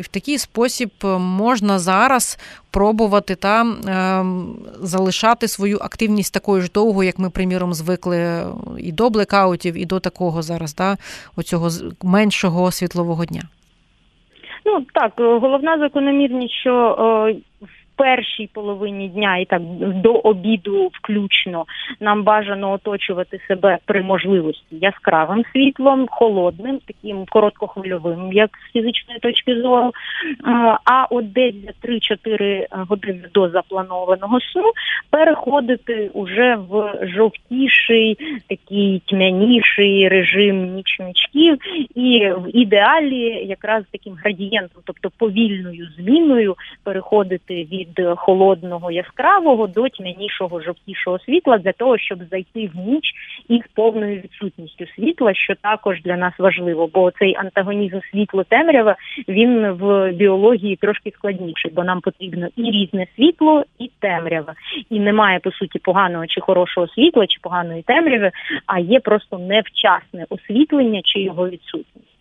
В 0.00 0.08
такий 0.08 0.38
спосіб 0.38 0.90
можна 1.18 1.78
зараз 1.78 2.38
пробувати 2.70 3.34
та 3.34 3.62
е, 3.62 4.24
залишати 4.80 5.48
свою 5.48 5.78
активність 5.78 6.34
такою 6.34 6.62
ж 6.62 6.70
довго, 6.74 7.04
як 7.04 7.18
ми, 7.18 7.30
приміром, 7.30 7.74
звикли 7.74 8.46
і 8.78 8.92
до 8.92 9.10
блекаутів, 9.10 9.74
і 9.74 9.84
до 9.84 10.00
такого 10.00 10.42
зараз, 10.42 10.74
да, 10.74 10.96
оцього 11.36 11.68
меншого 12.02 12.70
світлового 12.70 13.24
дня. 13.24 13.42
Ну 14.64 14.86
так, 14.94 15.12
головна 15.16 15.78
закономірність, 15.78 16.54
що 16.54 16.96
першій 17.98 18.48
половині 18.52 19.08
дня 19.08 19.36
і 19.36 19.44
так 19.44 19.62
до 20.02 20.12
обіду 20.12 20.90
включно 20.92 21.64
нам 22.00 22.22
бажано 22.22 22.72
оточувати 22.72 23.40
себе 23.48 23.78
при 23.84 24.02
можливості 24.02 24.76
яскравим 24.80 25.44
світлом, 25.52 26.06
холодним, 26.10 26.78
таким 26.86 27.24
короткохвильовим, 27.28 28.32
як 28.32 28.50
з 28.50 28.72
фізичної 28.72 29.20
точки 29.20 29.60
зору. 29.62 29.92
А 30.84 31.06
от 31.10 31.32
десь 31.32 31.54
за 31.54 31.88
3-4 31.88 32.66
години 32.70 33.22
до 33.34 33.48
запланованого 33.48 34.40
сну 34.40 34.72
переходити 35.10 36.10
уже 36.14 36.56
в 36.70 36.98
жовтіший, 37.02 38.18
такий 38.48 39.02
тьмяніший 39.06 40.08
режим 40.08 40.74
нічничків, 40.74 41.58
і 41.94 42.30
в 42.30 42.56
ідеалі 42.56 43.46
якраз 43.46 43.84
таким 43.92 44.14
градієнтом, 44.14 44.82
тобто 44.84 45.10
повільною 45.18 45.88
зміною 45.98 46.54
переходити 46.84 47.54
від 47.54 47.87
від 47.88 48.18
холодного 48.18 48.90
яскравого 48.90 49.66
до 49.66 49.88
тьмянішого 49.88 50.60
жовтішого 50.60 51.18
світла 51.18 51.58
для 51.58 51.72
того, 51.72 51.98
щоб 51.98 52.18
зайти 52.30 52.70
в 52.74 52.88
ніч 52.88 53.12
із 53.48 53.60
повною 53.74 54.20
відсутністю 54.20 54.86
світла, 54.86 55.34
що 55.34 55.54
також 55.54 56.02
для 56.02 56.16
нас 56.16 56.32
важливо, 56.38 56.90
бо 56.94 57.10
цей 57.10 57.36
антагонізм 57.36 57.98
світло 58.10 58.44
темрява 58.44 58.96
він 59.28 59.70
в 59.70 60.12
біології 60.12 60.76
трошки 60.76 61.10
складніший, 61.10 61.70
бо 61.74 61.84
нам 61.84 62.00
потрібно 62.00 62.48
і 62.56 62.62
різне 62.62 63.06
світло, 63.16 63.64
і 63.78 63.90
темрява. 64.00 64.54
І 64.90 65.00
немає 65.00 65.38
по 65.38 65.52
суті 65.52 65.78
поганого 65.78 66.26
чи 66.26 66.40
хорошого 66.40 66.88
світла, 66.88 67.26
чи 67.26 67.38
поганої 67.42 67.82
темряви, 67.82 68.30
а 68.66 68.78
є 68.78 69.00
просто 69.00 69.38
невчасне 69.38 70.26
освітлення 70.30 71.00
чи 71.04 71.20
його 71.20 71.48
відсутність. 71.48 72.17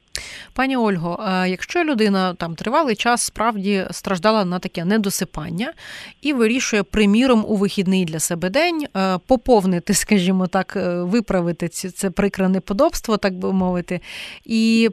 Пані 0.53 0.77
Ольго, 0.77 1.25
якщо 1.47 1.83
людина 1.83 2.33
там 2.33 2.55
тривалий 2.55 2.95
час 2.95 3.21
справді 3.21 3.85
страждала 3.91 4.45
на 4.45 4.59
таке 4.59 4.85
недосипання 4.85 5.73
і 6.21 6.33
вирішує, 6.33 6.83
приміром, 6.83 7.45
у 7.47 7.55
вихідний 7.55 8.05
для 8.05 8.19
себе 8.19 8.49
день 8.49 8.87
е, 8.97 9.17
поповнити, 9.27 9.93
скажімо 9.93 10.47
так, 10.47 10.73
е, 10.75 11.03
виправити 11.03 11.67
це 11.69 12.09
прикре 12.09 12.49
неподобство, 12.49 13.17
так 13.17 13.33
би 13.33 13.53
мовити, 13.53 13.99
і 14.45 14.89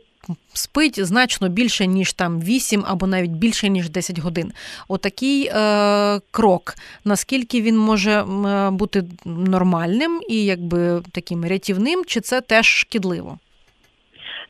спить 0.52 1.06
значно 1.06 1.48
більше, 1.48 1.86
ніж 1.86 2.12
там 2.12 2.40
8 2.40 2.84
або 2.86 3.06
навіть 3.06 3.30
більше, 3.30 3.68
ніж 3.68 3.90
10 3.90 4.18
годин. 4.18 4.52
Отакий 4.88 5.46
е, 5.46 6.20
крок, 6.30 6.74
наскільки 7.04 7.62
він 7.62 7.78
може 7.78 8.12
е, 8.12 8.70
бути 8.70 9.04
нормальним 9.24 10.20
і 10.28 10.44
якби 10.44 11.02
таким 11.12 11.44
рятівним, 11.44 12.04
чи 12.04 12.20
це 12.20 12.40
теж 12.40 12.66
шкідливо? 12.66 13.38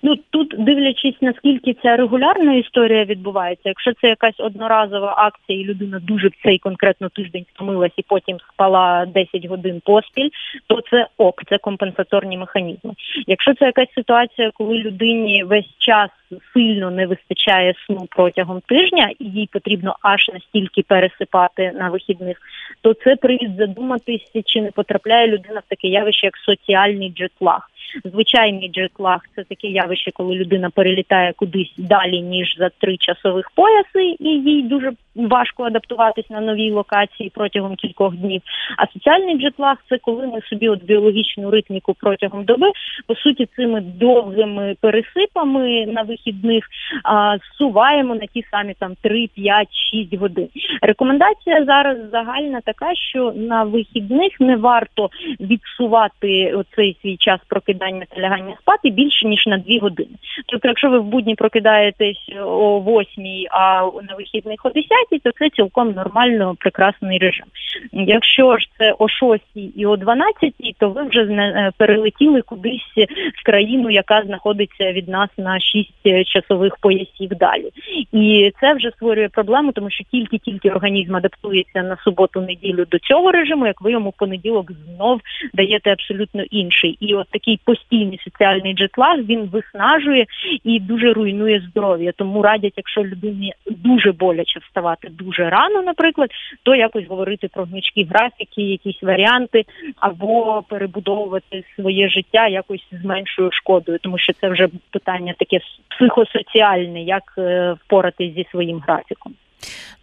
Ну 0.07 0.17
тут 0.31 0.55
дивлячись, 0.59 1.15
наскільки 1.21 1.75
ця 1.83 1.97
регулярна 1.97 2.55
історія 2.55 3.05
відбувається, 3.05 3.69
якщо 3.69 3.93
це 3.93 4.09
якась 4.09 4.41
одноразова 4.41 5.15
акція, 5.17 5.61
і 5.61 5.65
людина 5.65 6.01
дуже 6.03 6.29
в 6.29 6.33
цей 6.43 6.59
конкретно 6.59 7.09
тиждень 7.09 7.45
втомилась 7.55 7.93
і 7.97 8.03
потім 8.03 8.39
спала 8.53 9.07
10 9.07 9.47
годин 9.47 9.83
поспіль, 9.85 10.29
то 10.67 10.81
це 10.91 11.07
ок, 11.19 11.43
це 11.49 11.59
компенсаторні 11.59 12.39
механізми. 12.39 12.95
Якщо 13.27 13.55
це 13.55 13.65
якась 13.65 13.95
ситуація, 13.95 14.51
коли 14.55 14.79
людині 14.79 15.45
весь 15.45 15.79
час 15.79 16.11
сильно 16.55 16.91
не 16.91 17.07
вистачає 17.07 17.75
сну 17.87 18.07
протягом 18.11 18.61
тижня, 18.61 19.11
і 19.19 19.25
їй 19.25 19.49
потрібно 19.53 19.97
аж 20.03 20.31
настільки 20.35 20.83
пересипати 20.83 21.73
на 21.73 21.91
вихідних, 21.91 22.39
то 22.83 22.95
це 22.95 23.17
привід 23.17 23.57
задуматися, 23.57 24.43
чи 24.45 24.63
не 24.63 24.71
потрапляє 24.71 25.27
людина 25.27 25.61
в 25.61 25.69
таке 25.69 25.89
явище, 25.89 26.27
як 26.27 26.37
соціальний 26.37 27.11
джетлаг. 27.11 27.71
Звичайний 28.05 28.69
джетлаг– 28.69 29.21
це 29.37 29.45
таке 29.45 29.69
явище, 29.69 30.11
коли 30.11 30.35
людина 30.35 30.71
перелітає 30.71 31.33
кудись 31.33 31.73
далі 31.79 32.23
ніж 32.23 32.57
за 32.59 32.69
три 32.69 32.97
часових 32.97 33.50
пояси, 33.55 34.17
і 34.19 34.29
їй 34.29 34.62
дуже 34.62 34.93
важко 35.14 35.62
адаптуватись 35.62 36.31
на 36.31 36.41
новій 36.41 36.71
локації 36.71 37.33
протягом 37.35 37.76
кількох 37.76 38.17
днів. 38.17 38.43
А 38.76 38.87
соціальний 38.87 39.38
джетлаг– 39.38 39.76
це 39.88 39.99
коли 39.99 40.26
ми 40.26 40.41
собі 40.41 40.69
от 40.69 40.85
біологічну 40.85 41.50
ритміку 41.50 41.95
протягом 42.00 42.45
доби 42.45 42.73
по 43.07 43.14
суті 43.14 43.49
цими 43.57 43.81
довгими 43.81 44.76
пересипами 44.81 45.87
на 45.87 46.03
вихідних 46.03 46.64
а, 47.05 47.37
суваємо 47.59 48.14
на 48.14 48.26
ті 48.26 48.45
самі 48.50 48.75
там 48.79 48.95
3, 49.03 49.26
5, 49.26 49.69
6 49.93 50.14
годин. 50.14 50.49
Рекомендація 50.83 51.64
зараз 51.64 52.11
загальна 52.11 52.61
така, 52.61 52.95
що 52.95 53.33
на 53.37 53.64
вихідних 53.64 54.41
не 54.41 54.57
варто 54.57 55.11
відсувати 55.41 56.55
оцей 56.55 56.97
свій 57.03 57.17
час 57.17 57.41
прокидання 57.49 57.74
та 57.78 58.21
лягання 58.21 58.57
спати 58.61 58.90
більше 58.90 59.26
ніж 59.26 59.47
на 59.47 59.59
2 59.59 59.78
години. 59.81 60.16
Тобто, 60.47 60.69
якщо 60.69 60.90
ви 60.90 60.99
в 60.99 61.04
будні 61.04 61.35
прокидаєтесь 61.35 62.31
о 62.45 62.81
8, 62.81 63.47
а 63.50 63.90
на 64.09 64.14
вихідних 64.14 64.61
о 64.64 64.71
10, 64.71 64.88
то 65.23 65.31
це 65.38 65.50
цілком 65.50 65.90
нормально 65.93 66.57
прекрасний 66.61 67.19
режим. 67.19 67.47
Якщо 67.93 68.59
ж 68.59 68.69
це 68.78 68.95
о 68.99 69.09
6 69.09 69.43
і 69.76 69.87
о 69.87 69.97
12, 69.97 70.54
то 70.78 70.90
ви 70.90 71.02
вже 71.02 71.21
е, 71.21 71.71
перелетіли 71.76 72.43
кудись 72.43 72.93
в 73.40 73.45
країну, 73.45 73.90
яка 73.90 74.23
знаходиться 74.23 74.93
від 74.93 75.09
нас 75.09 75.28
на 75.38 75.61
6 75.61 75.90
часових 76.26 76.76
поясів 76.76 77.31
далі. 77.31 77.71
І 78.12 78.52
це 78.61 78.75
вже 78.75 78.90
створює 78.90 79.28
проблему, 79.28 79.73
тому 79.73 79.90
що 79.90 80.04
тільки-тільки 80.04 80.71
організм 80.71 81.16
адаптується 81.16 81.83
на 81.83 81.97
суботу-неділю 82.04 82.85
до 82.90 82.99
цього 82.99 83.31
режиму, 83.31 83.66
як 83.66 83.83
ви 83.83 83.93
йому 83.93 84.11
в 84.11 84.16
понеділок 84.19 84.73
знов 84.73 85.21
даєте 85.54 85.93
абсолютно 85.93 86.43
інший. 86.43 86.97
І 87.00 87.14
от 87.14 87.28
такий 87.31 87.61
постійний 87.64 88.21
соціальний 88.25 88.75
джетлаг 88.75 89.18
він 89.18 89.40
виснажує 89.40 90.26
і 90.64 90.80
дуже 90.80 91.12
руйнує 91.12 91.61
здоров'я. 91.71 92.12
Тому 92.12 92.42
радять, 92.42 92.73
якщо 92.76 93.04
людині 93.04 93.52
дуже 93.66 94.12
боляче 94.12 94.61
вставати 94.61 95.09
дуже 95.09 95.50
рано, 95.50 95.83
наприклад, 95.83 96.30
то 96.62 96.75
якось 96.75 97.06
говорити 97.06 97.49
про 97.49 97.64
гнучкі 97.64 98.04
графіки, 98.04 98.62
якісь 98.62 99.02
варіанти, 99.02 99.64
або 99.97 100.62
перебудовувати 100.68 101.64
своє 101.76 102.09
життя 102.09 102.49
якось 102.49 102.87
з 102.92 103.04
меншою 103.04 103.52
шкодою, 103.52 103.99
тому 104.02 104.18
що 104.18 104.33
це 104.33 104.49
вже 104.49 104.68
питання 104.90 105.35
таке 105.38 105.61
психосоціальне, 105.88 107.02
як 107.02 107.35
е, 107.38 107.76
впоратись 107.85 108.35
зі 108.35 108.47
своїм 108.50 108.78
графіком. 108.78 109.35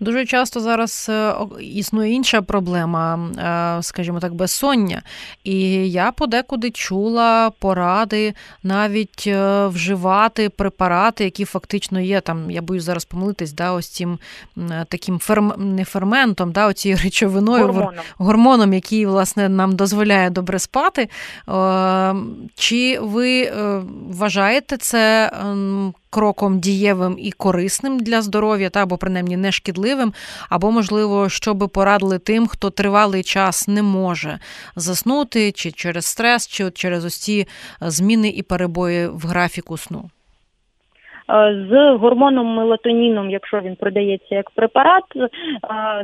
Дуже 0.01 0.25
часто 0.25 0.59
зараз 0.59 1.07
е, 1.09 1.33
існує 1.61 2.13
інша 2.13 2.41
проблема, 2.41 3.19
е, 3.79 3.83
скажімо 3.83 4.19
так, 4.19 4.33
безсоння. 4.33 5.01
І 5.43 5.91
я 5.91 6.11
подекуди 6.11 6.71
чула 6.71 7.51
поради 7.59 8.33
навіть 8.63 9.23
е, 9.27 9.67
вживати 9.67 10.49
препарати, 10.49 11.23
які 11.23 11.45
фактично 11.45 11.99
є 11.99 12.21
там, 12.21 12.51
я 12.51 12.61
боюсь 12.61 12.83
зараз 12.83 13.05
помилитись, 13.05 13.53
да, 13.53 13.71
ось 13.71 13.89
цим 13.89 14.19
таким 14.87 15.19
ферм... 15.19 15.53
не 15.57 15.85
ферментом, 15.85 16.51
да, 16.51 16.67
оцією 16.67 16.99
речовиною 17.03 17.65
гормоном. 17.65 17.93
гормоном, 18.17 18.73
який 18.73 19.05
власне 19.05 19.49
нам 19.49 19.75
дозволяє 19.75 20.29
добре 20.29 20.59
спати. 20.59 21.09
Чи 22.55 22.99
ви 22.99 23.51
вважаєте 24.09 24.77
це 24.77 25.31
ем, 25.41 25.93
кроком 26.11 26.59
дієвим 26.59 27.15
і 27.19 27.31
корисним 27.31 27.99
для 27.99 28.21
здоров'я, 28.21 28.69
та 28.69 28.83
або 28.83 28.97
принаймні 28.97 29.37
не 29.37 29.51
шкідливим, 29.51 30.13
або, 30.49 30.71
можливо, 30.71 31.29
що 31.29 31.53
би 31.53 31.67
порадили 31.67 32.19
тим, 32.19 32.47
хто 32.47 32.69
тривалий 32.69 33.23
час 33.23 33.67
не 33.67 33.83
може 33.83 34.39
заснути, 34.75 35.51
чи 35.51 35.71
через 35.71 36.05
стрес, 36.05 36.47
чи 36.47 36.71
через 36.71 37.05
ось 37.05 37.17
ці 37.17 37.47
зміни 37.81 38.29
і 38.29 38.41
перебої 38.41 39.07
в 39.07 39.25
графіку 39.25 39.77
сну. 39.77 40.09
Е, 41.31 41.65
з 41.69 41.97
гормоном 41.97 42.47
мелатоніном, 42.47 43.29
якщо 43.29 43.59
він 43.59 43.75
продається 43.75 44.35
як 44.35 44.50
препарат, 44.50 45.03
е, 45.15 45.29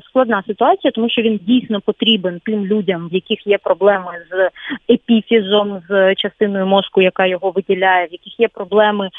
складна 0.10 0.44
ситуація, 0.48 0.92
тому 0.92 1.10
що 1.10 1.22
він 1.22 1.40
дійсно 1.44 1.82
потрібен 1.82 2.42
тим 2.46 2.66
людям, 2.66 3.10
в 3.12 3.14
яких 3.14 3.48
є 3.48 3.58
проблеми 3.58 4.12
з 4.32 4.50
епіфізом, 4.94 5.82
з 5.90 6.16
частиною 6.16 6.66
мозку, 6.66 7.02
яка 7.02 7.26
його 7.26 7.52
виділяє, 7.52 8.08
в 8.08 8.12
яких 8.12 8.40
є 8.40 8.48
проблеми 8.48 9.06
е, 9.06 9.10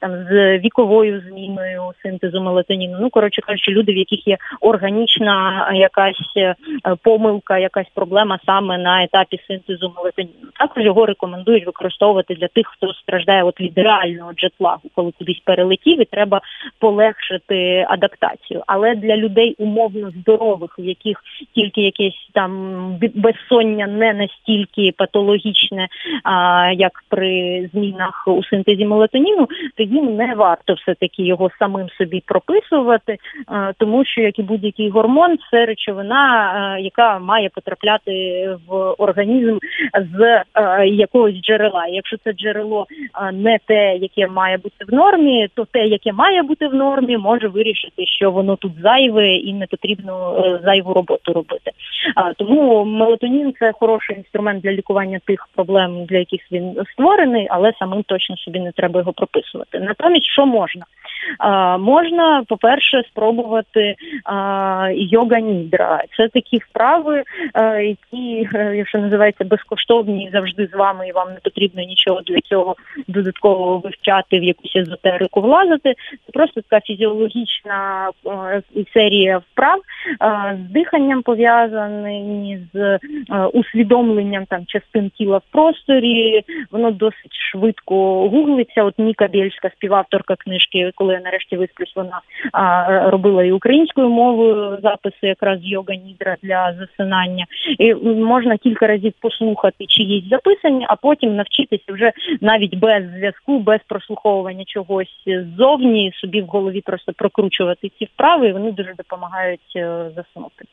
там 0.00 0.10
з 0.30 0.58
віковою 0.58 1.20
зміною 1.20 1.82
синтезу 2.02 2.42
мелатоніну. 2.42 2.96
Ну 3.00 3.10
коротше 3.10 3.42
кажучи, 3.42 3.72
люди, 3.72 3.92
в 3.92 3.96
яких 3.96 4.28
є 4.28 4.36
органічна 4.60 5.70
якась 5.74 6.34
помилка, 7.02 7.58
якась 7.58 7.88
проблема 7.94 8.38
саме 8.46 8.78
на 8.78 9.04
етапі 9.04 9.40
синтезу 9.48 9.92
мелатоніну. 9.96 10.34
Також 10.58 10.84
його 10.84 11.06
рекомендують 11.06 11.66
використовувати 11.66 12.34
для 12.34 12.48
тих, 12.48 12.66
хто 12.66 12.94
страждає 12.94 13.42
от 13.42 13.60
від 13.60 13.78
реального 13.78 14.32
джетлагу, 14.32 14.90
коли 14.94 15.12
куди 15.18 15.31
кудись 15.32 15.42
перелетів, 15.44 16.02
і 16.02 16.04
треба 16.04 16.40
полегшити 16.78 17.86
адаптацію. 17.88 18.62
Але 18.66 18.94
для 18.94 19.16
людей 19.16 19.54
умовно 19.58 20.10
здорових, 20.10 20.78
у 20.78 20.82
яких 20.82 21.16
тільки 21.54 21.80
якесь 21.80 22.28
там 22.32 22.52
безсоння 23.14 23.86
не 23.86 24.12
настільки 24.12 24.92
патологічне, 24.96 25.88
а, 26.24 26.70
як 26.72 26.92
при 27.08 27.68
змінах 27.72 28.24
у 28.26 28.44
синтезі 28.44 28.86
мелатоніну, 28.86 29.48
то 29.76 29.82
їм 29.82 30.16
не 30.16 30.34
варто 30.34 30.74
все 30.74 30.94
таки 30.94 31.22
його 31.22 31.50
самим 31.58 31.88
собі 31.98 32.22
прописувати, 32.26 33.16
а, 33.46 33.72
тому 33.78 34.04
що 34.04 34.20
як 34.20 34.38
і 34.38 34.42
будь-який 34.42 34.90
гормон, 34.90 35.38
це 35.50 35.66
речовина, 35.66 36.52
а, 36.54 36.78
яка 36.78 37.18
має 37.18 37.48
потрапляти 37.48 38.12
в 38.68 38.74
організм 38.98 39.58
з 39.94 40.42
якогось 40.86 41.34
джерела. 41.34 41.86
Якщо 41.86 42.16
це 42.24 42.32
джерело 42.32 42.86
не 43.32 43.58
те, 43.66 43.96
яке 43.96 44.26
має 44.26 44.56
бути 44.56 44.84
в 44.88 44.94
нормі, 44.94 45.21
то 45.54 45.64
те, 45.64 45.86
яке 45.86 46.12
має 46.12 46.42
бути 46.42 46.68
в 46.68 46.74
нормі, 46.74 47.16
може 47.16 47.48
вирішити, 47.48 48.06
що 48.06 48.30
воно 48.30 48.56
тут 48.56 48.72
зайве 48.82 49.34
і 49.34 49.52
не 49.52 49.66
потрібно 49.66 50.44
е, 50.44 50.60
зайву 50.64 50.94
роботу 50.94 51.32
робити. 51.32 51.70
Тому 52.36 52.84
мелатонін 52.84 53.54
це 53.58 53.72
хороший 53.72 54.16
інструмент 54.16 54.62
для 54.62 54.72
лікування 54.72 55.20
тих 55.26 55.48
проблем, 55.54 56.04
для 56.04 56.18
яких 56.18 56.52
він 56.52 56.76
створений, 56.92 57.46
але 57.50 57.72
самим 57.78 58.02
точно 58.02 58.36
собі 58.36 58.60
не 58.60 58.72
треба 58.72 59.00
його 59.00 59.12
прописувати. 59.12 59.80
Натомість, 59.80 60.26
що 60.26 60.46
можна? 60.46 60.82
Можна, 61.78 62.44
по-перше, 62.48 63.02
спробувати 63.10 63.94
йога 64.94 65.40
нідра. 65.40 66.04
Це 66.16 66.28
такі 66.28 66.58
вправи, 66.58 67.22
які, 67.80 68.48
е, 68.54 68.76
якщо 68.76 68.98
називається 68.98 69.44
безкоштовні, 69.44 70.30
завжди 70.32 70.68
з 70.72 70.76
вами, 70.76 71.08
і 71.08 71.12
вам 71.12 71.28
не 71.28 71.38
потрібно 71.44 71.82
нічого 71.82 72.20
для 72.20 72.40
цього 72.40 72.76
додатково 73.08 73.78
вивчати 73.78 74.38
в 74.38 74.42
якусь 74.42 74.76
езотерику 74.76 75.40
влазити. 75.40 75.94
Це 76.26 76.32
просто 76.32 76.60
така 76.60 76.80
фізіологічна 76.86 78.10
е, 78.26 78.62
серія 78.94 79.38
вправ 79.38 79.80
з 80.68 80.72
диханням 80.72 81.22
пов'язані 81.22 82.58
з 82.72 82.76
е, 82.76 82.98
усвідомленням 83.52 84.46
там 84.46 84.66
частин 84.66 85.10
тіла 85.10 85.38
в 85.38 85.52
просторі. 85.52 86.42
Воно 86.70 86.90
досить 86.90 87.36
швидко 87.52 88.28
гуглиться. 88.28 88.84
От 88.84 88.98
Ніка 88.98 89.28
Бєльська, 89.28 89.70
співавторка 89.76 90.36
книжки, 90.36 90.90
коли 90.94 91.11
я 91.12 91.20
нарешті 91.20 91.56
висплюсь, 91.56 91.92
вона 91.96 92.20
робила 93.10 93.44
і 93.44 93.52
українською 93.52 94.08
мовою 94.08 94.78
записи 94.82 95.26
якраз 95.26 95.58
йога 95.62 95.94
нідра 95.94 96.36
для 96.42 96.74
засинання. 96.78 97.46
І 97.78 97.94
можна 98.04 98.56
кілька 98.56 98.86
разів 98.86 99.12
послухати 99.20 99.86
чиїсь 99.86 100.28
записані, 100.28 100.86
а 100.88 100.96
потім 100.96 101.36
навчитися 101.36 101.84
вже 101.88 102.12
навіть 102.40 102.74
без 102.74 103.04
зв'язку, 103.10 103.58
без 103.58 103.80
прослуховування 103.88 104.64
чогось 104.66 105.24
ззовні, 105.26 106.12
собі 106.14 106.42
в 106.42 106.46
голові 106.46 106.80
просто 106.80 107.12
прокручувати 107.12 107.90
ці 107.98 108.04
вправи, 108.04 108.48
і 108.48 108.52
вони 108.52 108.72
дуже 108.72 108.94
допомагають 108.94 109.72
е, 109.76 110.10
заснути. 110.16 110.64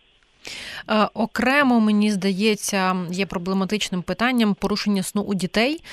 Е, 0.89 1.07
окремо, 1.13 1.79
мені 1.79 2.11
здається, 2.11 2.95
є 3.11 3.25
проблематичним 3.25 4.01
питанням 4.01 4.53
порушення 4.53 5.03
сну 5.03 5.21
у 5.21 5.33
дітей. 5.33 5.83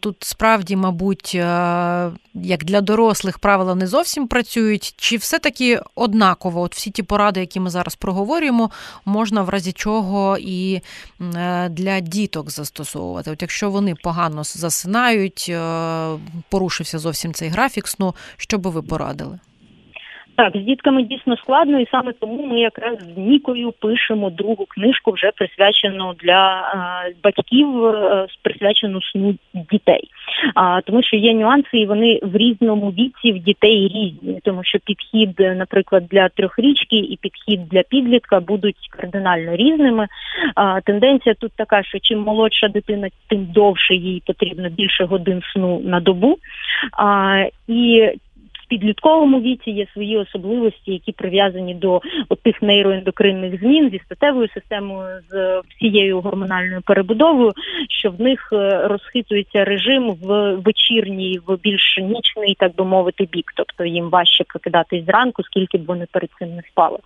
Тут 0.00 0.16
справді, 0.20 0.76
мабуть, 0.76 1.32
е, 1.34 2.10
як 2.34 2.64
для 2.64 2.80
дорослих 2.80 3.38
правила 3.38 3.74
не 3.74 3.86
зовсім 3.86 4.28
працюють, 4.28 4.94
чи 4.96 5.16
все-таки 5.16 5.80
однаково, 5.94 6.60
от 6.60 6.74
всі 6.74 6.90
ті 6.90 7.02
поради, 7.02 7.40
які 7.40 7.60
ми 7.60 7.70
зараз 7.70 7.94
проговорюємо, 7.94 8.70
можна 9.04 9.42
в 9.42 9.48
разі 9.48 9.72
чого 9.72 10.38
і 10.40 10.80
е, 11.36 11.68
для 11.68 12.00
діток 12.00 12.50
застосовувати. 12.50 13.30
От 13.30 13.42
Якщо 13.42 13.70
вони 13.70 13.94
погано 13.94 14.44
засинають, 14.44 15.52
порушився 16.48 16.98
зовсім 16.98 17.34
цей 17.34 17.48
графік 17.48 17.88
сну, 17.88 18.14
що 18.36 18.58
би 18.58 18.70
ви 18.70 18.82
порадили? 18.82 19.38
Так, 20.36 20.56
з 20.56 20.60
дітками 20.60 21.02
дійсно 21.02 21.36
складно, 21.36 21.80
і 21.80 21.86
саме 21.90 22.12
тому 22.12 22.46
ми 22.46 22.60
якраз 22.60 22.98
з 22.98 23.18
Нікою 23.18 23.72
пишемо 23.72 24.30
другу 24.30 24.66
книжку, 24.68 25.12
вже 25.12 25.30
присвячену 25.36 26.14
для 26.24 26.60
е, 26.60 27.14
батьків, 27.22 27.84
е, 27.84 28.26
присвячену 28.42 29.02
сну 29.02 29.34
дітей. 29.70 30.08
А 30.54 30.80
тому, 30.80 31.02
що 31.02 31.16
є 31.16 31.34
нюанси, 31.34 31.78
і 31.78 31.86
вони 31.86 32.20
в 32.22 32.36
різному 32.36 32.90
віці 32.90 33.32
в 33.32 33.38
дітей 33.38 33.88
різні, 33.88 34.40
тому 34.44 34.64
що 34.64 34.78
підхід, 34.78 35.38
наприклад, 35.38 36.06
для 36.10 36.28
трьохрічки 36.28 36.96
і 36.96 37.18
підхід 37.22 37.68
для 37.68 37.82
підлітка 37.82 38.40
будуть 38.40 38.88
кардинально 38.90 39.56
різними. 39.56 40.06
А, 40.54 40.80
Тенденція 40.80 41.34
тут 41.34 41.52
така, 41.56 41.82
що 41.82 41.98
чим 41.98 42.20
молодша 42.20 42.68
дитина, 42.68 43.08
тим 43.28 43.46
довше 43.54 43.94
їй 43.94 44.22
потрібно 44.26 44.68
більше 44.68 45.04
годин 45.04 45.42
сну 45.52 45.80
на 45.84 46.00
добу. 46.00 46.36
А, 46.98 47.44
І 47.68 48.10
підлітковому 48.64 49.40
віці 49.40 49.70
є 49.70 49.86
свої 49.92 50.16
особливості, 50.16 50.92
які 50.92 51.12
прив'язані 51.12 51.74
до 51.74 52.00
тих 52.42 52.62
нейроендокринних 52.62 53.60
змін 53.60 53.90
зі 53.90 54.00
статевою 54.04 54.48
системою, 54.48 55.20
з 55.30 55.60
всією 55.60 56.20
гормональною 56.20 56.82
перебудовою, 56.82 57.52
що 57.90 58.10
в 58.10 58.20
них 58.20 58.48
е, 58.52 58.88
розхитується 58.88 59.64
режим 59.64 60.10
в 60.10 60.54
вечірній, 60.54 61.40
в 61.46 61.56
більш 61.56 61.98
нічний, 62.02 62.56
так 62.58 62.76
би 62.76 62.84
мовити, 62.84 63.28
бік, 63.32 63.52
тобто 63.56 63.84
їм 63.84 64.10
важче 64.10 64.44
прокидатись 64.44 65.04
зранку, 65.04 65.42
скільки 65.42 65.78
б 65.78 65.86
вони 65.86 66.06
перед 66.12 66.30
цим 66.38 66.48
не 66.56 66.62
спали. 66.62 66.98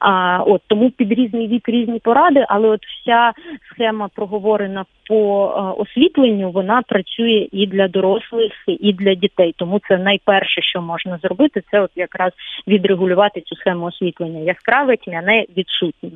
А, 0.00 0.42
От 0.46 0.62
тому 0.66 0.90
під 0.90 1.12
різний 1.12 1.48
вік 1.48 1.68
різні 1.68 1.98
поради, 1.98 2.46
але 2.48 2.68
от 2.68 2.80
вся 2.86 3.32
схема 3.70 4.08
проговорена 4.14 4.84
по 5.08 5.46
а, 5.46 5.70
освітленню, 5.70 6.50
вона 6.50 6.82
працює 6.82 7.48
і 7.52 7.66
для 7.66 7.88
дорослих, 7.88 8.52
і 8.66 8.92
для 8.92 9.14
дітей. 9.14 9.54
Тому 9.56 9.80
це 9.88 9.98
найперше, 9.98 10.62
що 10.62 10.82
можна 10.82 11.18
зробити, 11.22 11.62
це 11.70 11.80
от 11.80 11.90
якраз 11.96 12.32
відрегулювати 12.66 13.40
цю 13.40 13.56
схему 13.56 13.84
освітлення. 13.84 14.40
Яскраве, 14.40 14.96
тьмяне, 14.96 15.44
відсутнє. 15.56 16.10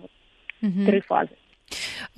Угу. 0.63 0.87
Три 0.87 1.01
фази. 1.01 1.31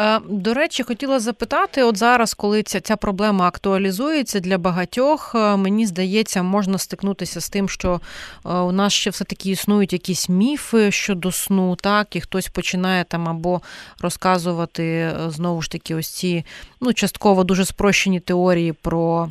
Е, 0.01 0.21
до 0.29 0.55
речі, 0.55 0.83
хотіла 0.83 1.21
запитати: 1.21 1.83
от 1.83 1.97
зараз, 1.97 2.35
коли 2.35 2.63
ця 2.63 2.81
ця 2.81 2.97
проблема 2.97 3.49
актуалізується 3.49 4.41
для 4.41 4.59
багатьох, 4.59 5.35
е, 5.35 5.57
мені 5.57 5.87
здається, 5.87 6.43
можна 6.43 6.79
стикнутися 6.79 7.41
з 7.41 7.51
тим, 7.51 7.69
що 7.69 8.01
е, 8.47 8.49
у 8.55 8.73
нас 8.73 8.93
ще 8.93 9.11
все-таки 9.11 9.51
існують 9.51 9.93
якісь 9.93 10.29
міфи 10.29 10.91
щодо 10.91 11.33
сну, 11.33 11.77
так, 11.77 12.17
і 12.17 12.21
хтось 12.21 12.49
починає 12.49 13.05
там 13.05 13.29
або 13.29 13.61
розказувати 14.01 15.13
знову 15.29 15.63
ж 15.63 15.71
таки 15.71 15.95
ось 15.95 16.09
ці 16.09 16.45
ну, 16.81 16.93
частково 16.93 17.45
дуже 17.45 17.65
спрощені 17.65 18.21
теорії 18.21 18.73
про 18.73 19.31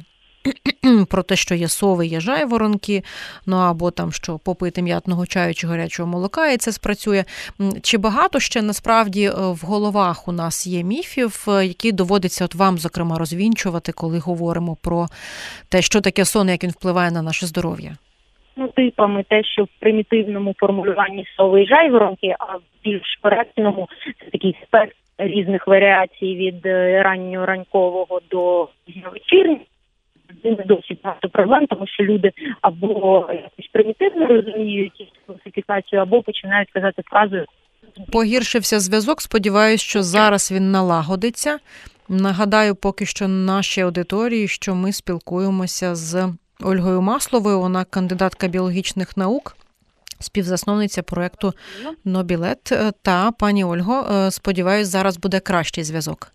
про 1.09 1.23
те, 1.23 1.35
що 1.35 1.55
є 1.55 1.67
сови, 1.67 2.07
є 2.07 2.19
жайворонки, 2.19 3.03
ну 3.45 3.55
або 3.55 3.91
там 3.91 4.11
що 4.11 4.39
попити 4.45 4.81
м'ятного 4.81 5.25
чаю 5.25 5.53
чи 5.53 5.67
гарячого 5.67 6.09
молока, 6.09 6.51
і 6.51 6.57
це 6.57 6.71
спрацює. 6.71 7.23
Чи 7.81 7.97
багато 7.97 8.39
ще 8.39 8.61
насправді 8.61 9.25
е, 9.25 9.31
в 9.35 9.61
головах 9.65 10.27
у 10.27 10.31
нас 10.31 10.67
є 10.67 10.83
міфів, 10.83 11.45
е, 11.47 11.65
які 11.65 11.91
доводиться 11.91 12.45
от 12.45 12.55
вам, 12.55 12.77
зокрема, 12.77 13.17
розвінчувати, 13.17 13.91
коли 13.91 14.19
говоримо 14.19 14.77
про 14.83 15.05
те, 15.69 15.81
що 15.81 16.01
таке 16.01 16.25
сон, 16.25 16.49
як 16.49 16.63
він 16.63 16.71
впливає 16.71 17.11
на 17.11 17.21
наше 17.21 17.45
здоров'я? 17.45 17.97
Ну, 18.55 18.67
типами 18.67 19.23
те, 19.23 19.43
що 19.43 19.63
в 19.63 19.69
примітивному 19.79 20.55
формулюванні 20.57 21.25
сови 21.37 21.63
і 21.63 21.67
жайворонки, 21.67 22.35
а 22.39 22.57
в 22.57 22.61
більш 22.83 23.19
коректному 23.21 23.87
це 24.19 24.31
такий 24.31 24.57
спектр 24.63 24.95
різних 25.17 25.67
варіацій 25.67 26.35
від 26.35 26.65
е, 26.65 27.03
раннього 27.03 27.45
ранкового 27.45 28.19
до 28.31 28.69
вечірнього 29.13 29.61
не 30.43 30.63
досить 30.65 30.99
багато 31.03 31.29
проблем, 31.29 31.67
тому 31.67 31.87
що 31.87 32.03
люди 32.03 32.31
або 32.61 33.29
якось 33.33 33.69
примітивно 33.71 34.27
розуміють 34.27 35.13
класифікацію, 35.27 36.01
або 36.01 36.21
починають 36.21 36.71
казати 36.71 37.01
фразу. 37.05 37.45
Погіршився 38.11 38.79
зв'язок. 38.79 39.21
Сподіваюсь, 39.21 39.81
що 39.81 40.03
зараз 40.03 40.51
він 40.51 40.71
налагодиться. 40.71 41.59
Нагадаю, 42.09 42.75
поки 42.75 43.05
що 43.05 43.27
нашій 43.27 43.81
аудиторії, 43.81 44.47
що 44.47 44.75
ми 44.75 44.93
спілкуємося 44.93 45.95
з 45.95 46.33
Ольгою 46.63 47.01
Масловою. 47.01 47.59
Вона 47.59 47.85
кандидатка 47.85 48.47
біологічних 48.47 49.17
наук, 49.17 49.57
співзасновниця 50.19 51.03
проекту 51.03 51.53
Нобілет. 52.05 52.73
Та 53.01 53.31
пані 53.31 53.63
Ольго, 53.63 54.07
е, 54.11 54.31
сподіваюсь, 54.31 54.87
зараз 54.87 55.17
буде 55.17 55.39
кращий 55.39 55.83
зв'язок. 55.83 56.31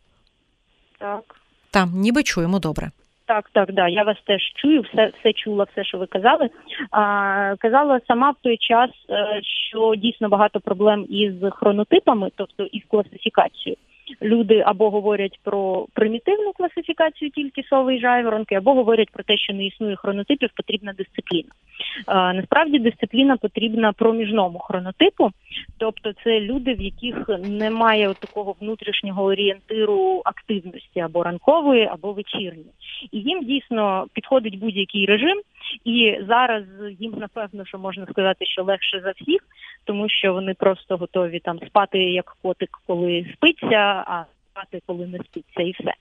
Так. 0.99 1.37
Там, 1.71 1.91
ніби 1.95 2.23
чуємо 2.23 2.59
добре. 2.59 2.91
Так, 3.33 3.51
так, 3.53 3.73
да. 3.73 3.89
Я 3.89 4.05
вас 4.05 4.17
теж 4.27 4.43
чую, 4.57 4.83
все 4.83 5.13
все 5.21 5.33
чула, 5.33 5.67
все, 5.73 5.85
що 5.85 5.99
ви 5.99 6.07
казали. 6.07 6.51
А, 6.91 7.55
Казала 7.59 8.01
сама 8.07 8.31
в 8.31 8.35
той 8.43 8.57
час, 8.57 8.91
е, 9.11 9.41
що 9.43 9.95
дійсно 9.95 10.29
багато 10.29 10.61
проблем 10.61 11.07
із 11.09 11.35
хронотипами, 11.53 12.31
тобто 12.37 12.65
із 12.65 12.83
класифікацією 12.89 13.77
люди 14.23 14.63
або 14.67 14.91
говорять 14.91 15.39
про 15.43 15.87
примітивну 15.93 16.53
класифікацію 16.53 17.31
тільки 17.31 17.63
сови 17.63 17.97
і 17.97 18.01
жайворонки, 18.01 18.55
або 18.55 18.75
говорять 18.75 19.11
про 19.11 19.25
те, 19.25 19.37
що 19.37 19.53
не 19.53 19.67
існує 19.67 19.97
хронотипів, 19.97 20.51
потрібна 20.57 20.93
дисципліна. 20.93 21.49
А, 22.07 22.33
насправді 22.33 22.79
дисципліна 22.79 23.37
потрібна 23.37 23.93
проміжному 23.93 24.59
хронотипу, 24.59 25.31
тобто 25.79 26.13
це 26.25 26.41
люди, 26.41 26.75
в 26.75 26.83
яких 26.83 27.29
немає 27.49 28.15
такого 28.21 28.55
внутрішнього 28.61 29.25
орієнтиру 29.25 30.23
активності 30.25 31.01
або 31.01 31.23
ранкової, 31.23 31.87
або 31.87 32.13
вечірньої. 32.13 32.73
І 33.13 33.19
їм 33.19 33.45
дійсно 33.45 34.07
підходить 34.13 34.59
будь-який 34.59 35.07
режим, 35.07 35.41
І 35.85 36.19
зараз 36.29 36.65
їм 36.99 37.15
напевно, 37.19 37.67
що 37.67 37.79
можна 37.79 38.07
сказати, 38.07 38.47
що 38.47 38.63
легше 38.63 39.01
за 39.01 39.11
всіх, 39.11 39.41
тому 39.85 40.09
що 40.09 40.33
вони 40.33 40.55
просто 40.55 40.97
готові 40.97 41.41
там 41.41 41.59
спати 41.67 41.99
як 41.99 42.37
котик, 42.43 42.71
коли 42.87 43.27
спиться. 43.37 44.05
а 44.07 44.25
спати, 44.53 44.83
коли 44.87 45.07
не 45.07 45.19
спиться, 45.19 45.63
і 45.63 45.71
все. 45.71 45.93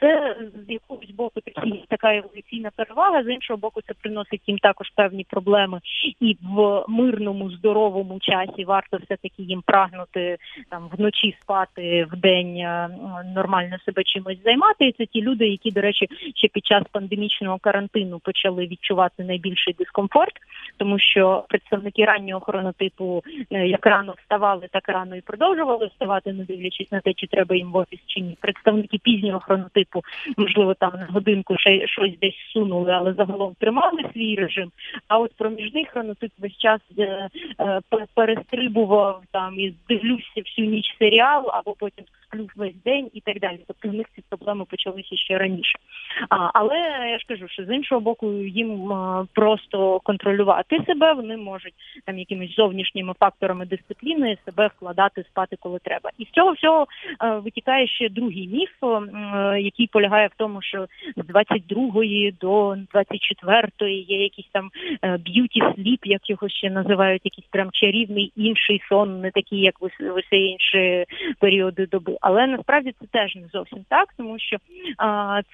Це 0.00 0.36
з 0.66 0.70
якогось 0.70 1.10
боку 1.10 1.40
такі 1.40 1.84
така 1.88 2.14
еволюційна 2.14 2.70
перевага, 2.76 3.24
з 3.24 3.28
іншого 3.28 3.56
боку, 3.56 3.80
це 3.86 3.94
приносить 4.02 4.42
їм 4.46 4.58
також 4.58 4.90
певні 4.90 5.26
проблеми, 5.30 5.80
і 6.20 6.36
в 6.42 6.84
мирному, 6.88 7.50
здоровому 7.50 8.18
часі 8.20 8.64
варто 8.64 8.96
все 8.96 9.16
таки 9.16 9.42
їм 9.42 9.62
прагнути 9.66 10.36
там 10.70 10.88
вночі 10.92 11.36
спати, 11.40 12.06
в 12.12 12.16
день 12.16 12.54
нормально 13.34 13.76
себе 13.84 14.02
чимось 14.04 14.42
займати. 14.44 14.86
І 14.86 14.92
це 14.92 15.06
ті 15.06 15.22
люди, 15.22 15.48
які, 15.48 15.70
до 15.70 15.80
речі, 15.80 16.08
ще 16.34 16.48
під 16.48 16.66
час 16.66 16.82
пандемічного 16.92 17.58
карантину 17.58 18.18
почали 18.18 18.66
відчувати 18.66 19.24
найбільший 19.24 19.74
дискомфорт, 19.78 20.34
тому 20.76 20.98
що 20.98 21.44
представники 21.48 22.04
раннього 22.04 22.40
хронотипу 22.40 23.22
е, 23.50 23.66
як 23.66 23.86
рано 23.86 24.14
вставали, 24.18 24.68
так 24.72 24.88
рано 24.88 25.16
і 25.16 25.20
продовжували 25.20 25.86
вставати, 25.86 26.32
не 26.32 26.44
дивлячись 26.44 26.92
на 26.92 27.00
те, 27.00 27.12
чи 27.14 27.26
треба 27.26 27.56
їм 27.64 27.72
в 27.72 27.76
офіс 27.76 28.00
чи 28.06 28.20
ні. 28.20 28.36
Представники 28.40 28.98
пізнього 28.98 29.40
хронотипу, 29.40 30.02
можливо, 30.36 30.74
там 30.74 30.92
на 30.94 31.06
годинку 31.06 31.56
ще 31.58 31.86
щось 31.86 32.18
десь 32.22 32.38
сунули, 32.52 32.92
але 32.92 33.12
загалом 33.12 33.54
тримали 33.58 34.04
свій 34.12 34.36
режим. 34.36 34.72
А 35.08 35.18
от 35.18 35.34
проміжний 35.36 35.84
хронотип 35.84 36.32
весь 36.38 36.56
час 36.56 36.80
е, 36.98 37.28
е, 37.60 37.80
перестрибував 38.14 39.22
там 39.30 39.60
і 39.60 39.74
дивлюся 39.88 40.36
всю 40.36 40.68
ніч 40.68 40.96
серіал, 40.98 41.50
або 41.52 41.74
потім 41.78 42.04
сплю 42.34 42.48
весь 42.56 42.74
день 42.84 43.10
і 43.12 43.20
так 43.20 43.40
далі. 43.40 43.58
Тобто 43.66 43.88
в 43.88 43.94
них 43.94 44.06
ці 44.14 44.22
проблеми 44.28 44.64
почалися 44.70 45.16
ще 45.16 45.38
раніше. 45.38 45.78
А, 46.28 46.50
Але 46.54 46.78
я 47.10 47.18
ж 47.18 47.24
кажу, 47.28 47.48
що 47.48 47.64
з 47.64 47.74
іншого 47.74 48.00
боку 48.00 48.32
їм 48.32 48.92
просто 49.32 50.00
контролювати 50.04 50.80
себе, 50.86 51.12
вони 51.12 51.36
можуть 51.36 51.74
там 52.06 52.18
якимись 52.18 52.56
зовнішніми 52.56 53.14
факторами 53.20 53.66
дисципліни 53.66 54.36
себе 54.44 54.70
вкладати 54.76 55.22
спати, 55.22 55.56
коли 55.60 55.78
треба. 55.78 56.10
І 56.18 56.24
з 56.24 56.30
цього 56.30 56.52
всього 56.52 56.86
витікає 57.44 57.86
ще 57.86 58.08
другий 58.08 58.48
міф, 58.48 58.70
який 59.58 59.86
полягає 59.86 60.26
в 60.26 60.34
тому, 60.36 60.62
що 60.62 60.86
з 61.16 61.20
22-ї 61.20 62.34
до 62.40 62.70
24-ї 62.70 64.06
є 64.08 64.22
якийсь 64.22 64.50
там 64.52 64.70
beauty 65.18 65.60
sleep, 65.74 66.00
як 66.04 66.30
його 66.30 66.48
ще 66.48 66.70
називають, 66.70 67.22
якийсь 67.24 67.48
прям 67.50 67.68
чарівний 67.72 68.32
інший 68.36 68.82
сон, 68.88 69.20
не 69.20 69.30
такий, 69.30 69.60
як 69.60 69.74
усі 70.16 70.36
інші 70.36 71.04
періоди 71.38 71.86
доби. 71.86 72.16
Але 72.26 72.46
насправді 72.46 72.94
це 73.00 73.06
теж 73.06 73.36
не 73.36 73.48
зовсім 73.52 73.84
так, 73.88 74.08
тому 74.16 74.38
що 74.38 74.56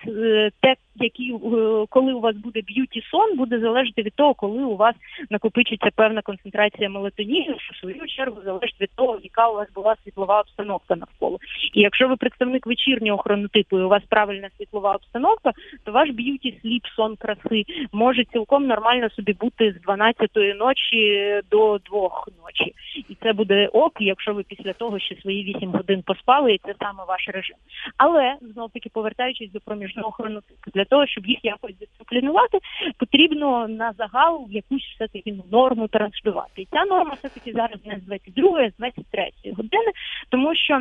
це, 0.04 0.50
те, 0.60 0.74
які 1.04 1.32
е, 1.32 1.86
коли 1.88 2.12
у 2.12 2.20
вас 2.20 2.36
буде 2.36 2.60
beauty 2.60 3.02
сон, 3.10 3.36
буде 3.36 3.60
залежати 3.60 4.02
від 4.02 4.14
того, 4.14 4.34
коли 4.34 4.62
у 4.62 4.76
вас 4.76 4.94
накопичиться 5.30 5.90
певна 5.94 6.22
концентрація 6.22 6.90
мелатоніну, 6.90 7.56
що 7.58 7.72
в 7.74 7.76
свою 7.76 8.06
чергу 8.06 8.42
залежить 8.44 8.80
від 8.80 8.90
того, 8.94 9.18
яка 9.22 9.48
у 9.48 9.54
вас 9.54 9.68
була 9.74 9.96
світлова 10.04 10.40
обстановка 10.40 10.96
навколо. 10.96 11.38
І 11.74 11.80
якщо 11.80 12.08
ви 12.08 12.16
представник 12.16 12.66
вечірнього 12.66 13.18
хронотипу, 13.18 13.78
і 13.78 13.82
у 13.82 13.88
вас 13.88 14.02
правильна 14.08 14.48
світлова 14.56 14.94
обстановка, 14.94 15.52
то 15.84 15.92
ваш 15.92 16.10
beauty 16.10 16.58
sleep, 16.62 16.86
сон 16.96 17.16
краси 17.16 17.64
може 17.92 18.24
цілком 18.24 18.66
нормально 18.66 19.10
собі 19.10 19.32
бути 19.32 19.72
з 19.72 19.88
12-ї 19.88 20.56
ночі 20.56 21.40
до 21.50 21.78
2 21.78 22.10
ночі, 22.44 22.74
і 23.08 23.14
це 23.22 23.32
буде 23.32 23.66
ок, 23.66 23.92
якщо 24.00 24.34
ви 24.34 24.42
після 24.42 24.72
того 24.72 24.98
ще 24.98 25.16
свої 25.16 25.54
8 25.54 25.70
годин 25.70 26.02
поспали, 26.06 26.54
і 26.54 26.58
це 26.58 26.74
саме 26.80 27.04
ваш 27.08 27.28
режим. 27.28 27.56
Але 27.96 28.36
знов 28.40 28.70
таки 28.70 28.90
повертаючись 28.92 29.52
до 29.52 29.60
проміжного 29.60 30.10
хронотипу, 30.10 30.70
для 30.74 30.84
того, 30.90 31.06
щоб 31.06 31.26
їх 31.26 31.38
якось 31.42 31.78
дисциплінувати, 31.78 32.58
потрібно 32.98 33.68
на 33.68 33.92
загал 33.98 34.46
якусь 34.50 34.84
все 34.94 35.08
таки 35.08 35.34
норму 35.50 35.88
транслювати. 35.88 36.62
І 36.62 36.68
ця 36.72 36.84
норма 36.84 37.14
все 37.18 37.28
таки 37.28 37.52
зараз 37.52 37.86
не 37.86 37.98
з 37.98 38.02
22, 38.02 38.58
а 38.58 38.70
з 38.70 38.76
23 38.76 39.30
години, 39.56 39.92
тому 40.28 40.54
що. 40.54 40.80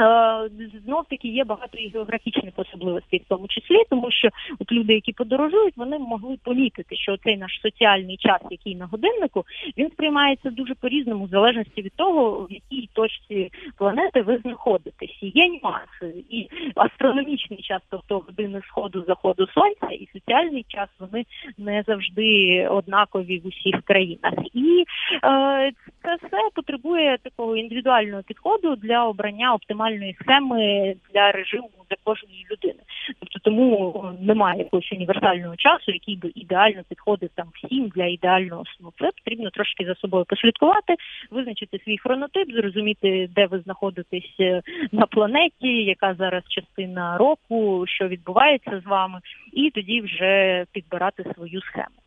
Е, 0.00 0.50
Знов 0.86 1.04
таки 1.10 1.28
є 1.28 1.44
багато 1.44 1.78
і 1.78 1.88
географічних 1.88 2.54
особливостей, 2.56 3.18
в 3.18 3.28
тому 3.28 3.48
числі, 3.48 3.76
тому 3.90 4.10
що 4.10 4.28
от 4.58 4.72
люди, 4.72 4.94
які 4.94 5.12
подорожують, 5.12 5.76
вони 5.76 5.98
могли 5.98 6.36
помітити, 6.44 6.96
що 6.96 7.16
цей 7.16 7.36
наш 7.36 7.60
соціальний 7.62 8.16
час, 8.16 8.40
який 8.50 8.76
на 8.76 8.86
годиннику, 8.86 9.44
він 9.76 9.90
сприймається 9.90 10.50
дуже 10.50 10.74
по 10.74 10.88
різному, 10.88 11.24
в 11.24 11.28
залежності 11.28 11.82
від 11.82 11.92
того, 11.96 12.46
в 12.50 12.52
якій 12.52 12.88
точці 12.92 13.50
планети 13.78 14.22
ви 14.22 14.38
знаходитесь. 14.38 15.18
Є 15.20 15.48
нюанси, 15.48 16.24
і 16.30 16.48
астрономічний 16.74 17.62
час, 17.62 17.82
тобто 17.90 18.18
години 18.18 18.62
сходу 18.68 19.04
заходу 19.06 19.46
сонця, 19.46 19.94
і 19.94 20.08
соціальний 20.12 20.64
час 20.68 20.88
вони 20.98 21.24
не 21.58 21.84
завжди 21.86 22.68
однакові 22.70 23.38
в 23.38 23.46
усіх 23.46 23.82
країнах. 23.82 24.34
І 24.54 24.84
е, 25.24 25.72
це 26.04 26.16
все 26.16 26.38
потребує 26.54 27.18
такого 27.22 27.56
індивідуального 27.56 28.22
підходу 28.22 28.76
для 28.76 29.06
обрання 29.06 29.54
оптимальної 29.54 30.16
схеми 30.20 30.94
для 31.12 31.32
режиму 31.32 31.70
для 31.90 31.96
кожної 32.04 32.46
людини. 32.50 32.80
Тобто 33.20 33.38
тому 33.38 34.04
немає 34.20 34.58
якогось 34.58 34.92
універсального 34.92 35.56
часу, 35.56 35.92
який 35.92 36.16
би 36.16 36.32
ідеально 36.34 36.82
підходив 36.88 37.30
там 37.34 37.46
всім 37.54 37.88
для 37.88 38.04
ідеального 38.04 38.64
сну. 38.76 38.92
Це 38.98 39.10
потрібно 39.18 39.50
трошки 39.50 39.84
за 39.84 39.94
собою 39.94 40.24
послідкувати, 40.28 40.94
визначити 41.30 41.78
свій 41.84 41.98
хронотип, 41.98 42.52
зрозуміти, 42.52 43.28
де 43.34 43.46
ви 43.46 43.58
знаходитесь 43.58 44.36
е, 44.40 44.62
на 44.92 45.06
планеті, 45.06 45.84
яка 45.84 46.14
зараз 46.14 46.42
частина 46.48 47.18
року, 47.18 47.84
що 47.86 48.08
відбувається 48.08 48.82
з 48.84 48.86
вами, 48.88 49.20
і 49.52 49.70
тоді 49.70 50.00
вже 50.00 50.64
підбирати 50.72 51.24
свою 51.34 51.60
схему. 51.60 52.03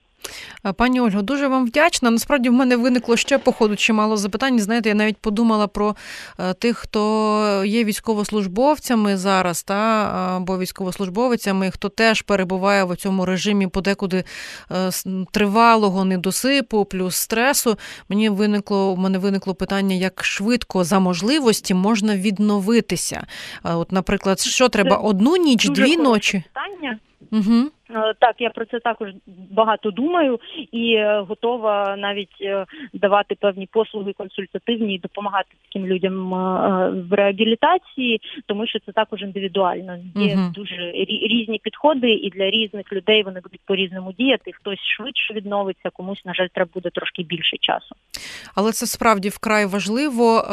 Е, 0.65 0.73
пані 0.73 1.01
Ольго, 1.01 1.21
дуже 1.21 1.47
вам 1.47 1.65
вдячна. 1.65 2.11
Насправді 2.11 2.49
в 2.49 2.53
мене 2.53 2.75
виникло 2.75 3.17
ще 3.17 3.37
по 3.37 3.51
ходу 3.51 3.75
чимало 3.75 4.17
запитань. 4.17 4.59
Знаєте, 4.59 4.89
я 4.89 4.95
навіть 4.95 5.17
подумала 5.17 5.67
про 5.67 5.95
е, 6.39 6.53
тих, 6.53 6.77
хто 6.77 7.63
є 7.65 7.83
військовослужбовцями 7.83 9.17
зараз, 9.17 9.63
та 9.63 9.75
або 10.37 10.57
військовослужбовцями, 10.57 11.71
хто 11.71 11.89
теж 11.89 12.21
перебуває 12.21 12.83
в 12.83 12.95
цьому 12.95 13.25
режимі 13.25 13.67
подекуди 13.67 14.23
е, 14.71 14.89
тривалого 15.31 16.05
недосипу, 16.05 16.85
плюс 16.85 17.15
стресу. 17.15 17.77
Мені 18.09 18.29
виникло 18.29 18.93
в 18.93 18.99
мене 18.99 19.17
виникло 19.17 19.55
питання, 19.55 19.95
як 19.95 20.23
швидко 20.23 20.83
за 20.83 20.99
можливості 20.99 21.73
можна 21.73 22.17
відновитися. 22.17 23.27
От, 23.63 23.91
наприклад, 23.91 24.39
що 24.39 24.69
треба 24.69 24.95
одну 24.95 25.37
ніч, 25.37 25.69
дві 25.69 25.97
ночі? 25.97 26.43
Питання. 26.53 26.99
Угу. 27.31 27.69
Так, 28.19 28.35
я 28.39 28.49
про 28.49 28.65
це 28.65 28.79
також 28.79 29.09
багато 29.51 29.91
думаю 29.91 30.39
і 30.71 30.93
е, 30.93 31.25
готова 31.27 31.95
навіть 31.97 32.37
е, 32.41 32.65
давати 32.93 33.35
певні 33.35 33.67
послуги 33.71 34.13
консультативні 34.13 34.95
і 34.95 34.99
допомагати 34.99 35.49
таким 35.65 35.87
людям 35.87 36.33
е, 36.33 36.89
в 37.09 37.13
реабілітації, 37.13 38.21
тому 38.45 38.67
що 38.67 38.79
це 38.79 38.91
також 38.91 39.21
індивідуально. 39.21 39.97
Є 40.15 40.35
угу. 40.35 40.51
дуже 40.55 40.91
різні 41.07 41.59
підходи, 41.63 42.11
і 42.11 42.29
для 42.29 42.49
різних 42.49 42.93
людей 42.93 43.23
вони 43.23 43.39
будуть 43.39 43.61
по 43.65 43.75
різному 43.75 44.13
діяти. 44.13 44.51
Хтось 44.51 44.79
швидше 44.97 45.33
відновиться, 45.33 45.89
комусь 45.93 46.25
на 46.25 46.33
жаль, 46.33 46.47
треба 46.53 46.69
буде 46.73 46.89
трошки 46.89 47.23
більше 47.23 47.57
часу. 47.57 47.95
Але 48.55 48.71
це 48.71 48.85
справді 48.85 49.29
вкрай 49.29 49.65
важливо. 49.65 50.43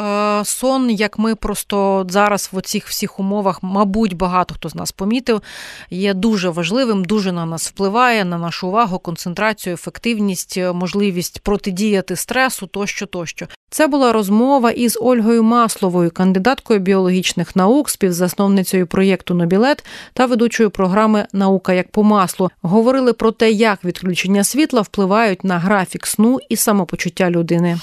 Сон, 0.43 0.89
як 0.89 1.19
ми 1.19 1.35
просто 1.35 2.05
зараз 2.09 2.49
в 2.53 2.57
оцих 2.57 2.85
всіх 2.87 3.19
умовах, 3.19 3.63
мабуть, 3.63 4.13
багато 4.13 4.55
хто 4.55 4.69
з 4.69 4.75
нас 4.75 4.91
помітив, 4.91 5.41
є 5.89 6.13
дуже 6.13 6.49
важливим. 6.49 7.05
дуже 7.05 7.24
дуже 7.25 7.35
на 7.35 7.45
нас 7.45 7.67
впливає, 7.67 8.25
на 8.25 8.37
нашу 8.37 8.67
увагу, 8.67 8.99
концентрацію, 8.99 9.73
ефективність, 9.73 10.59
можливість 10.73 11.39
протидіяти 11.39 12.15
стресу 12.15 12.67
тощо, 12.67 13.05
тощо. 13.05 13.47
Це 13.69 13.87
була 13.87 14.11
розмова 14.11 14.71
із 14.71 14.97
Ольгою 15.01 15.43
Масловою, 15.43 16.11
кандидаткою 16.11 16.79
біологічних 16.79 17.55
наук, 17.55 17.89
співзасновницею 17.89 18.87
проєкту 18.87 19.33
Нобілет 19.33 19.85
та 20.13 20.25
ведучою 20.25 20.69
програми 20.69 21.27
Наука 21.33 21.73
як 21.73 21.91
по 21.91 22.03
маслу. 22.03 22.49
Говорили 22.61 23.13
про 23.13 23.31
те, 23.31 23.51
як 23.51 23.85
відключення 23.85 24.43
світла 24.43 24.81
впливають 24.81 25.43
на 25.43 25.59
графік 25.59 26.07
сну 26.07 26.39
і 26.49 26.55
самопочуття 26.55 27.29
людини. 27.29 27.79